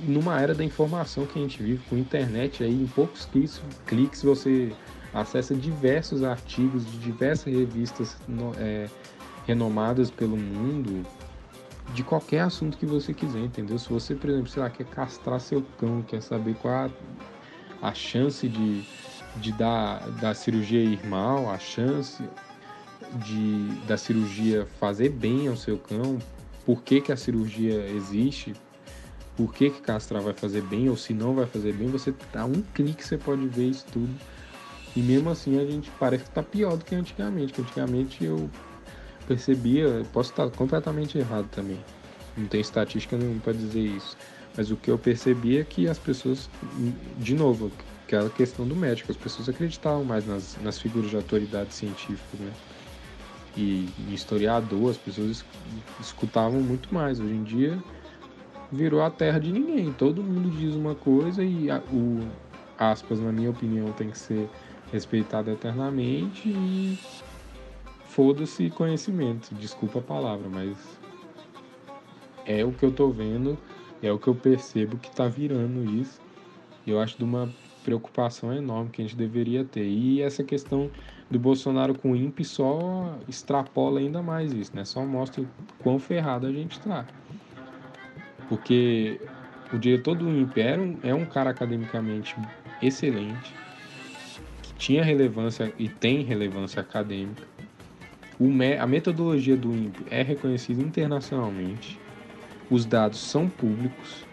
numa 0.00 0.40
era 0.40 0.54
da 0.54 0.64
informação 0.64 1.26
que 1.26 1.38
a 1.38 1.42
gente 1.42 1.62
vive 1.62 1.82
com 1.88 1.96
internet 1.96 2.62
aí 2.62 2.72
em 2.72 2.86
poucos 2.86 3.28
cliques, 3.86 4.22
você 4.22 4.72
acessa 5.14 5.54
diversos 5.54 6.22
artigos 6.22 6.84
de 6.84 6.98
diversas 6.98 7.52
revistas 7.52 8.18
é, 8.58 8.88
renomadas 9.46 10.10
pelo 10.10 10.36
mundo 10.36 11.06
de 11.94 12.02
qualquer 12.02 12.40
assunto 12.40 12.76
que 12.76 12.84
você 12.84 13.14
quiser, 13.14 13.40
entendeu? 13.40 13.78
Se 13.78 13.88
você, 13.88 14.14
por 14.14 14.28
exemplo, 14.28 14.48
sei 14.50 14.62
lá, 14.62 14.68
quer 14.68 14.86
castrar 14.86 15.40
seu 15.40 15.62
cão, 15.78 16.02
quer 16.02 16.20
saber 16.20 16.54
qual 16.56 16.74
a, 16.74 16.90
a 17.88 17.94
chance 17.94 18.48
de, 18.48 18.82
de 19.36 19.52
dar 19.52 20.00
da 20.20 20.34
cirurgia 20.34 20.82
ir 20.82 21.06
mal, 21.06 21.48
a 21.48 21.58
chance 21.58 22.22
de 23.24 23.68
da 23.86 23.96
cirurgia 23.96 24.66
fazer 24.80 25.10
bem 25.10 25.46
ao 25.46 25.56
seu 25.56 25.78
cão, 25.78 26.18
por 26.66 26.82
que, 26.82 27.00
que 27.00 27.12
a 27.12 27.16
cirurgia 27.16 27.86
existe, 27.90 28.52
por 29.36 29.54
que, 29.54 29.70
que 29.70 29.80
castrar 29.80 30.20
vai 30.20 30.34
fazer 30.34 30.62
bem 30.62 30.88
ou 30.88 30.96
se 30.96 31.14
não 31.14 31.32
vai 31.32 31.46
fazer 31.46 31.72
bem, 31.72 31.88
você 31.88 32.12
dá 32.32 32.44
um 32.44 32.60
clique 32.74 33.04
você 33.04 33.16
pode 33.16 33.46
ver 33.46 33.68
isso 33.68 33.86
tudo. 33.92 34.12
E 34.96 35.00
mesmo 35.00 35.30
assim 35.30 35.60
a 35.60 35.64
gente 35.64 35.90
parece 36.00 36.24
que 36.24 36.30
está 36.30 36.42
pior 36.42 36.76
do 36.76 36.84
que 36.84 36.94
antigamente, 36.94 37.52
que 37.52 37.60
antigamente 37.60 38.24
eu 38.24 38.50
percebia, 39.28 40.04
posso 40.12 40.30
estar 40.30 40.50
completamente 40.50 41.16
errado 41.18 41.48
também. 41.50 41.78
Não 42.36 42.46
tem 42.46 42.60
estatística 42.60 43.16
nenhuma 43.16 43.40
para 43.40 43.52
dizer 43.52 43.80
isso. 43.80 44.16
Mas 44.56 44.70
o 44.70 44.76
que 44.76 44.90
eu 44.90 44.98
percebi 44.98 45.58
é 45.58 45.64
que 45.64 45.86
as 45.86 45.98
pessoas, 45.98 46.48
de 47.18 47.34
novo, 47.34 47.70
aquela 48.06 48.30
questão 48.30 48.66
do 48.66 48.74
médico, 48.74 49.12
as 49.12 49.18
pessoas 49.18 49.48
acreditavam 49.48 50.02
mais 50.02 50.26
nas, 50.26 50.56
nas 50.62 50.78
figuras 50.78 51.10
de 51.10 51.16
autoridade 51.16 51.74
científica, 51.74 52.38
né? 52.40 52.50
E, 53.56 53.88
historiador, 54.12 54.90
as 54.90 54.96
pessoas 54.96 55.44
escutavam 56.00 56.60
muito 56.60 56.92
mais. 56.92 57.20
Hoje 57.20 57.34
em 57.34 57.42
dia 57.42 57.78
virou 58.70 59.02
a 59.02 59.10
terra 59.10 59.38
de 59.38 59.52
ninguém. 59.52 59.92
Todo 59.92 60.22
mundo 60.22 60.50
diz 60.50 60.74
uma 60.74 60.94
coisa 60.94 61.42
e 61.42 61.70
a, 61.70 61.78
o 61.92 62.20
aspas, 62.78 63.20
na 63.20 63.32
minha 63.32 63.50
opinião, 63.50 63.92
tem 63.92 64.10
que 64.10 64.18
ser 64.18 64.48
respeitado 64.92 65.50
eternamente 65.50 66.48
e 66.48 66.98
foda-se 68.04 68.70
conhecimento. 68.70 69.54
Desculpa 69.54 69.98
a 69.98 70.02
palavra, 70.02 70.48
mas 70.48 70.76
é 72.44 72.64
o 72.64 72.72
que 72.72 72.84
eu 72.84 72.92
tô 72.92 73.10
vendo, 73.10 73.58
é 74.02 74.12
o 74.12 74.18
que 74.18 74.28
eu 74.28 74.34
percebo 74.34 74.98
que 74.98 75.10
tá 75.10 75.26
virando 75.26 75.84
isso. 75.90 76.20
E 76.86 76.90
eu 76.90 77.00
acho 77.00 77.18
de 77.18 77.24
uma 77.24 77.48
preocupação 77.84 78.52
enorme 78.52 78.90
que 78.90 79.00
a 79.00 79.04
gente 79.04 79.16
deveria 79.16 79.64
ter. 79.64 79.86
E 79.86 80.20
essa 80.20 80.44
questão 80.44 80.90
do 81.30 81.38
Bolsonaro 81.38 81.94
com 81.94 82.12
o 82.12 82.16
INPE 82.16 82.44
só 82.44 83.18
extrapola 83.28 84.00
ainda 84.00 84.22
mais 84.22 84.52
isso, 84.52 84.70
né? 84.74 84.84
Só 84.84 85.04
mostra 85.04 85.42
o 85.42 85.48
quão 85.78 85.98
ferrado 85.98 86.46
a 86.46 86.52
gente 86.52 86.78
está. 86.78 87.04
Porque 88.48 89.20
o 89.72 89.78
diretor 89.78 90.14
do 90.14 90.28
INPE 90.28 90.60
era 90.60 90.80
um, 90.80 90.98
é 91.02 91.14
um 91.14 91.24
cara 91.24 91.50
academicamente 91.50 92.36
excelente, 92.80 93.54
que 94.62 94.74
tinha 94.74 95.02
relevância 95.02 95.72
e 95.78 95.88
tem 95.88 96.22
relevância 96.22 96.80
acadêmica. 96.80 97.42
O, 98.38 98.48
a 98.80 98.86
metodologia 98.86 99.56
do 99.56 99.74
INPE 99.74 100.04
é 100.10 100.22
reconhecida 100.22 100.80
internacionalmente. 100.82 101.98
Os 102.70 102.84
dados 102.84 103.18
são 103.18 103.48
públicos. 103.48 104.24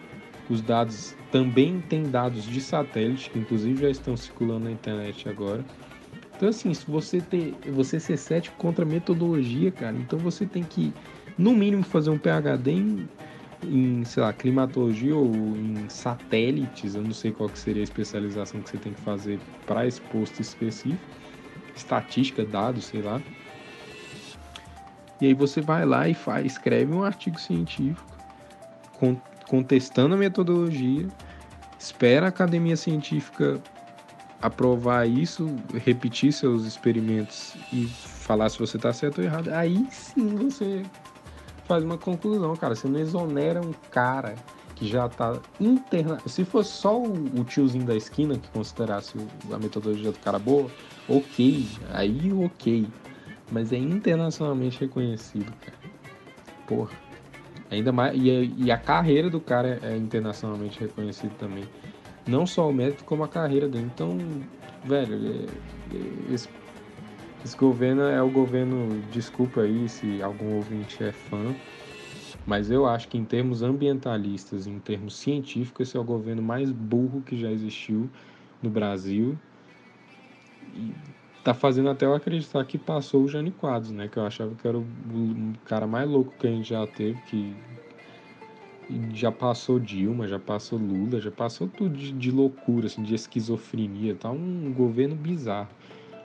Os 0.48 0.60
dados 0.60 1.16
também 1.32 1.80
têm 1.80 2.02
dados 2.02 2.44
de 2.44 2.60
satélite, 2.60 3.30
que 3.30 3.38
inclusive 3.38 3.80
já 3.80 3.88
estão 3.88 4.16
circulando 4.16 4.66
na 4.66 4.70
internet 4.70 5.28
agora. 5.28 5.64
Então, 6.36 6.48
assim, 6.48 6.74
se 6.74 6.84
você 6.86 7.20
ter, 7.20 7.56
você 7.72 8.00
ser 8.00 8.16
cético 8.16 8.56
contra 8.56 8.84
metodologia, 8.84 9.70
cara, 9.70 9.96
então 9.96 10.18
você 10.18 10.44
tem 10.44 10.64
que, 10.64 10.92
no 11.38 11.54
mínimo, 11.54 11.82
fazer 11.82 12.10
um 12.10 12.18
PhD 12.18 12.72
em, 12.72 13.08
em 13.62 14.04
sei 14.04 14.22
lá, 14.22 14.32
climatologia 14.32 15.14
ou 15.14 15.32
em 15.56 15.88
satélites. 15.88 16.96
Eu 16.96 17.02
não 17.02 17.12
sei 17.12 17.30
qual 17.30 17.48
que 17.48 17.58
seria 17.58 17.82
a 17.82 17.84
especialização 17.84 18.60
que 18.60 18.70
você 18.70 18.78
tem 18.78 18.92
que 18.92 19.00
fazer 19.00 19.38
para 19.64 19.86
esse 19.86 20.00
posto 20.00 20.42
específico. 20.42 21.02
Estatística, 21.74 22.44
dados, 22.44 22.86
sei 22.86 23.02
lá. 23.02 23.20
E 25.20 25.26
aí 25.26 25.34
você 25.34 25.60
vai 25.60 25.86
lá 25.86 26.08
e 26.08 26.14
faz, 26.14 26.44
escreve 26.44 26.92
um 26.92 27.02
artigo 27.02 27.40
científico 27.40 28.04
contestando 29.46 30.14
a 30.14 30.18
metodologia, 30.18 31.08
espera 31.78 32.26
a 32.26 32.28
academia 32.28 32.76
científica 32.76 33.60
aprovar 34.44 35.08
isso, 35.08 35.56
repetir 35.72 36.30
seus 36.30 36.66
experimentos 36.66 37.54
e 37.72 37.86
falar 37.86 38.50
se 38.50 38.58
você 38.58 38.76
está 38.76 38.92
certo 38.92 39.18
ou 39.18 39.24
errado, 39.24 39.48
aí 39.48 39.86
sim 39.90 40.36
você 40.36 40.84
faz 41.66 41.82
uma 41.82 41.96
conclusão, 41.96 42.54
cara. 42.54 42.74
Você 42.74 42.86
não 42.86 43.00
exonera 43.00 43.62
um 43.62 43.72
cara 43.90 44.34
que 44.74 44.86
já 44.86 45.06
está 45.06 45.38
interna. 45.58 46.20
Se 46.26 46.44
fosse 46.44 46.72
só 46.72 47.00
o, 47.00 47.42
tiozinho 47.44 47.86
da 47.86 47.96
esquina 47.96 48.36
que 48.36 48.46
considerasse 48.50 49.16
a 49.50 49.58
metodologia 49.58 50.12
do 50.12 50.18
cara 50.18 50.38
boa, 50.38 50.70
ok, 51.08 51.66
aí 51.90 52.30
ok. 52.30 52.86
Mas 53.50 53.72
é 53.72 53.78
internacionalmente 53.78 54.78
reconhecido, 54.78 55.50
cara. 55.64 55.78
Porra. 56.66 56.92
Ainda 57.70 57.92
mais, 57.92 58.14
e, 58.14 58.54
e 58.58 58.70
a 58.70 58.76
carreira 58.76 59.30
do 59.30 59.40
cara 59.40 59.80
é 59.82 59.96
internacionalmente 59.96 60.78
reconhecida 60.80 61.32
também. 61.38 61.64
Não 62.26 62.46
só 62.46 62.68
o 62.68 62.72
mérito, 62.72 63.04
como 63.04 63.22
a 63.22 63.28
carreira 63.28 63.68
dele. 63.68 63.90
Então, 63.94 64.16
velho, 64.84 65.14
é, 65.14 65.94
é, 65.94 66.34
esse, 66.34 66.48
esse 67.44 67.56
governo 67.56 68.02
é 68.02 68.22
o 68.22 68.30
governo. 68.30 69.02
Desculpa 69.10 69.60
aí 69.60 69.88
se 69.88 70.22
algum 70.22 70.54
ouvinte 70.54 71.02
é 71.02 71.12
fã, 71.12 71.54
mas 72.46 72.70
eu 72.70 72.86
acho 72.86 73.08
que 73.08 73.18
em 73.18 73.24
termos 73.24 73.62
ambientalistas, 73.62 74.66
em 74.66 74.78
termos 74.78 75.16
científicos, 75.16 75.88
esse 75.88 75.96
é 75.96 76.00
o 76.00 76.04
governo 76.04 76.42
mais 76.42 76.70
burro 76.70 77.22
que 77.22 77.38
já 77.38 77.50
existiu 77.50 78.08
no 78.62 78.70
Brasil. 78.70 79.38
E 80.74 80.92
tá 81.44 81.52
fazendo 81.52 81.90
até 81.90 82.06
eu 82.06 82.14
acreditar 82.14 82.64
que 82.64 82.78
passou 82.78 83.22
o 83.22 83.28
Jânio 83.28 83.52
Quadros, 83.52 83.92
né? 83.92 84.08
Que 84.08 84.16
eu 84.16 84.26
achava 84.26 84.54
que 84.54 84.66
era 84.66 84.78
o 84.78 84.86
cara 85.66 85.86
mais 85.86 86.08
louco 86.08 86.32
que 86.38 86.46
a 86.46 86.50
gente 86.50 86.70
já 86.70 86.86
teve, 86.86 87.20
que 87.26 87.54
já 89.12 89.32
passou 89.32 89.78
Dilma, 89.78 90.28
já 90.28 90.38
passou 90.38 90.78
Lula, 90.78 91.20
já 91.20 91.30
passou 91.30 91.68
tudo 91.68 91.96
de, 91.96 92.12
de 92.12 92.30
loucura, 92.30 92.86
assim, 92.86 93.02
de 93.02 93.14
esquizofrenia, 93.14 94.14
tá 94.14 94.30
um 94.30 94.72
governo 94.72 95.14
bizarro. 95.14 95.68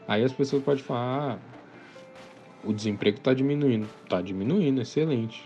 Aí 0.08 0.24
as 0.24 0.34
pessoas 0.34 0.64
podem 0.64 0.84
falar, 0.84 1.34
ah, 1.34 1.40
o 2.64 2.74
desemprego 2.74 3.20
tá 3.20 3.34
diminuindo. 3.34 3.88
Tá 4.08 4.22
diminuindo, 4.22 4.82
excelente. 4.82 5.44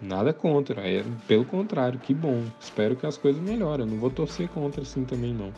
Nada 0.00 0.32
contra, 0.32 0.80
é, 0.80 1.04
pelo 1.26 1.44
contrário, 1.44 1.98
que 1.98 2.14
bom. 2.14 2.44
Espero 2.58 2.96
que 2.96 3.06
as 3.06 3.18
coisas 3.18 3.42
melhorem. 3.42 3.84
não 3.84 3.98
vou 3.98 4.10
torcer 4.10 4.48
contra 4.48 4.82
assim 4.82 5.04
também 5.04 5.34
não. 5.34 5.52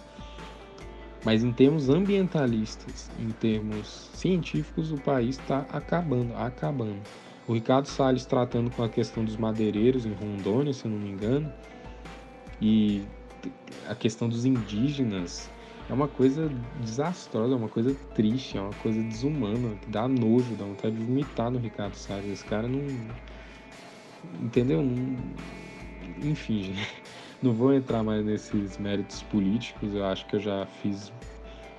Mas 1.25 1.45
em 1.45 1.53
termos 1.53 1.89
ambientalistas, 1.89 3.09
em 3.21 3.29
termos 3.29 4.11
científicos, 4.13 4.91
o 4.91 4.97
país 4.97 5.39
está 5.39 5.65
acabando, 5.73 6.35
acabando. 6.37 7.01
O 7.53 7.55
Ricardo 7.55 7.85
Salles 7.85 8.25
tratando 8.25 8.71
com 8.71 8.83
a 8.83 8.89
questão 8.89 9.23
dos 9.23 9.37
madeireiros 9.37 10.07
em 10.07 10.15
Rondônia, 10.15 10.73
se 10.73 10.87
eu 10.87 10.91
não 10.91 10.99
me 10.99 11.11
engano, 11.11 11.53
e 12.63 13.05
a 13.87 13.95
questão 13.95 14.27
dos 14.27 14.47
indígenas 14.47 15.51
é 15.91 15.93
uma 15.93 16.09
coisa 16.09 16.51
desastrosa, 16.81 17.53
é 17.53 17.57
uma 17.59 17.69
coisa 17.69 17.95
triste, 18.15 18.57
é 18.57 18.61
uma 18.63 18.73
coisa 18.77 19.03
desumana, 19.03 19.77
que 19.83 19.91
dá 19.91 20.09
nojo, 20.09 20.55
dá 20.55 20.65
vontade 20.65 20.97
de 20.97 21.05
vomitar 21.05 21.51
no 21.51 21.59
Ricardo 21.59 21.95
Salles. 21.95 22.33
Esse 22.33 22.45
cara 22.47 22.67
não. 22.67 22.81
Entendeu? 24.41 24.81
Não... 24.81 25.19
Enfim, 26.23 26.63
gente. 26.63 26.89
Não 27.43 27.53
vou 27.53 27.75
entrar 27.75 28.03
mais 28.05 28.25
nesses 28.25 28.79
méritos 28.79 29.21
políticos, 29.25 29.93
eu 29.93 30.07
acho 30.07 30.25
que 30.27 30.37
eu 30.37 30.41
já 30.41 30.65
fiz, 30.81 31.13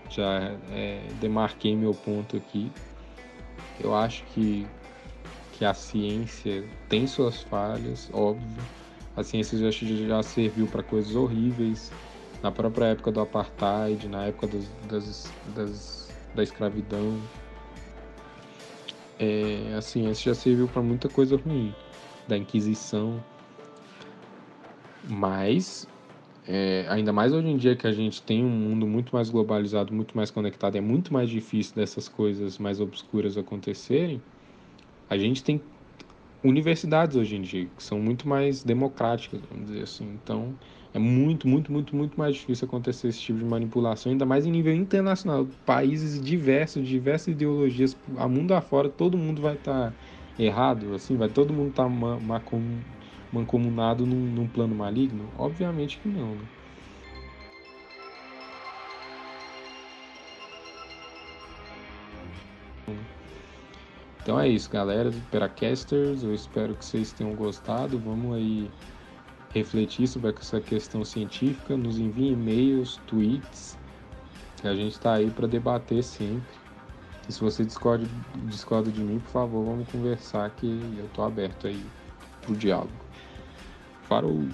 já 0.09 0.57
é, 0.69 1.01
demarquei 1.21 1.73
meu 1.73 1.93
ponto 1.93 2.36
aqui. 2.36 2.69
Eu 3.79 3.95
acho 3.95 4.25
que, 4.25 4.67
que 5.57 5.65
a 5.65 5.73
ciência 5.73 6.63
tem 6.89 7.07
suas 7.07 7.41
falhas, 7.43 8.09
óbvio. 8.13 8.63
A 9.15 9.23
ciência 9.23 9.57
já, 9.57 10.23
serviu 10.23 10.67
para 10.67 10.81
coisas 10.81 11.15
horríveis, 11.15 11.91
na 12.41 12.51
própria 12.51 12.87
época 12.87 13.11
do 13.11 13.21
apartheid, 13.21 14.07
na 14.07 14.25
época 14.25 14.47
das, 14.89 15.31
das 15.55 16.03
da 16.33 16.41
escravidão. 16.43 17.21
É, 19.19 19.73
a 19.77 19.81
ciência 19.81 20.33
já 20.33 20.39
serviu 20.39 20.67
para 20.67 20.81
muita 20.81 21.07
coisa 21.07 21.37
ruim, 21.37 21.73
da 22.27 22.35
Inquisição. 22.35 23.23
Mas, 25.07 25.87
é, 26.47 26.85
ainda 26.89 27.13
mais 27.13 27.33
hoje 27.33 27.47
em 27.47 27.57
dia 27.57 27.75
que 27.75 27.85
a 27.85 27.91
gente 27.91 28.21
tem 28.21 28.43
um 28.43 28.49
mundo 28.49 28.87
muito 28.87 29.13
mais 29.13 29.29
globalizado, 29.29 29.93
muito 29.93 30.15
mais 30.17 30.31
conectado, 30.31 30.75
é 30.75 30.81
muito 30.81 31.13
mais 31.13 31.29
difícil 31.29 31.75
dessas 31.75 32.09
coisas 32.09 32.57
mais 32.57 32.79
obscuras 32.79 33.37
acontecerem. 33.37 34.21
A 35.09 35.17
gente 35.17 35.43
tem 35.43 35.61
universidades 36.43 37.15
hoje 37.15 37.35
em 37.35 37.41
dia 37.41 37.67
que 37.77 37.83
são 37.83 37.99
muito 37.99 38.27
mais 38.27 38.63
democráticas, 38.63 39.39
vamos 39.49 39.67
dizer 39.67 39.83
assim. 39.83 40.05
Então, 40.21 40.53
é 40.93 40.99
muito, 40.99 41.47
muito, 41.47 41.71
muito, 41.71 41.95
muito 41.95 42.19
mais 42.19 42.35
difícil 42.35 42.67
acontecer 42.67 43.07
esse 43.07 43.19
tipo 43.19 43.39
de 43.39 43.45
manipulação, 43.45 44.11
ainda 44.11 44.25
mais 44.25 44.45
em 44.45 44.51
nível 44.51 44.75
internacional. 44.75 45.47
Países 45.65 46.21
diversos, 46.21 46.87
diversas 46.87 47.29
ideologias, 47.29 47.97
a 48.17 48.27
mundo 48.27 48.53
afora, 48.53 48.89
todo 48.89 49.17
mundo 49.17 49.41
vai 49.41 49.55
estar 49.55 49.91
tá 49.91 49.93
errado, 50.37 50.93
assim, 50.93 51.15
vai 51.15 51.29
todo 51.29 51.53
mundo 51.53 51.69
estar 51.69 51.85
tá 51.85 52.41
mancomunado 53.31 54.05
num, 54.05 54.31
num 54.33 54.47
plano 54.47 54.75
maligno? 54.75 55.29
Obviamente 55.37 55.99
que 55.99 56.07
não, 56.07 56.35
né? 56.35 56.45
Então 64.23 64.39
é 64.39 64.47
isso, 64.47 64.69
galera 64.69 65.12
do 65.12 65.19
Peracasters. 65.29 66.23
Eu 66.23 66.33
espero 66.33 66.73
que 66.75 66.86
vocês 66.86 67.12
tenham 67.12 67.36
gostado. 67.36 67.99
Vamos 67.99 68.33
aí 68.38 68.71
refletir 69.49 70.07
sobre 70.07 70.33
essa 70.39 70.62
questão 70.62 71.03
científica. 71.03 71.75
Nos 71.75 71.99
enviem 71.99 72.31
e-mails, 72.31 73.01
tweets. 73.05 73.77
A 74.63 74.73
gente 74.73 74.93
está 74.93 75.15
aí 75.15 75.29
para 75.29 75.45
debater 75.45 76.01
sempre. 76.01 76.57
E 77.27 77.33
se 77.33 77.41
você 77.41 77.65
discorda, 77.65 78.07
discorda 78.45 78.89
de 78.89 79.01
mim, 79.01 79.19
por 79.19 79.31
favor, 79.31 79.65
vamos 79.65 79.89
conversar 79.89 80.49
que 80.51 80.67
eu 80.97 81.05
estou 81.05 81.25
aberto 81.25 81.67
aí 81.67 81.86
pro 82.41 82.55
diálogo. 82.55 82.91
Farou! 84.03 84.47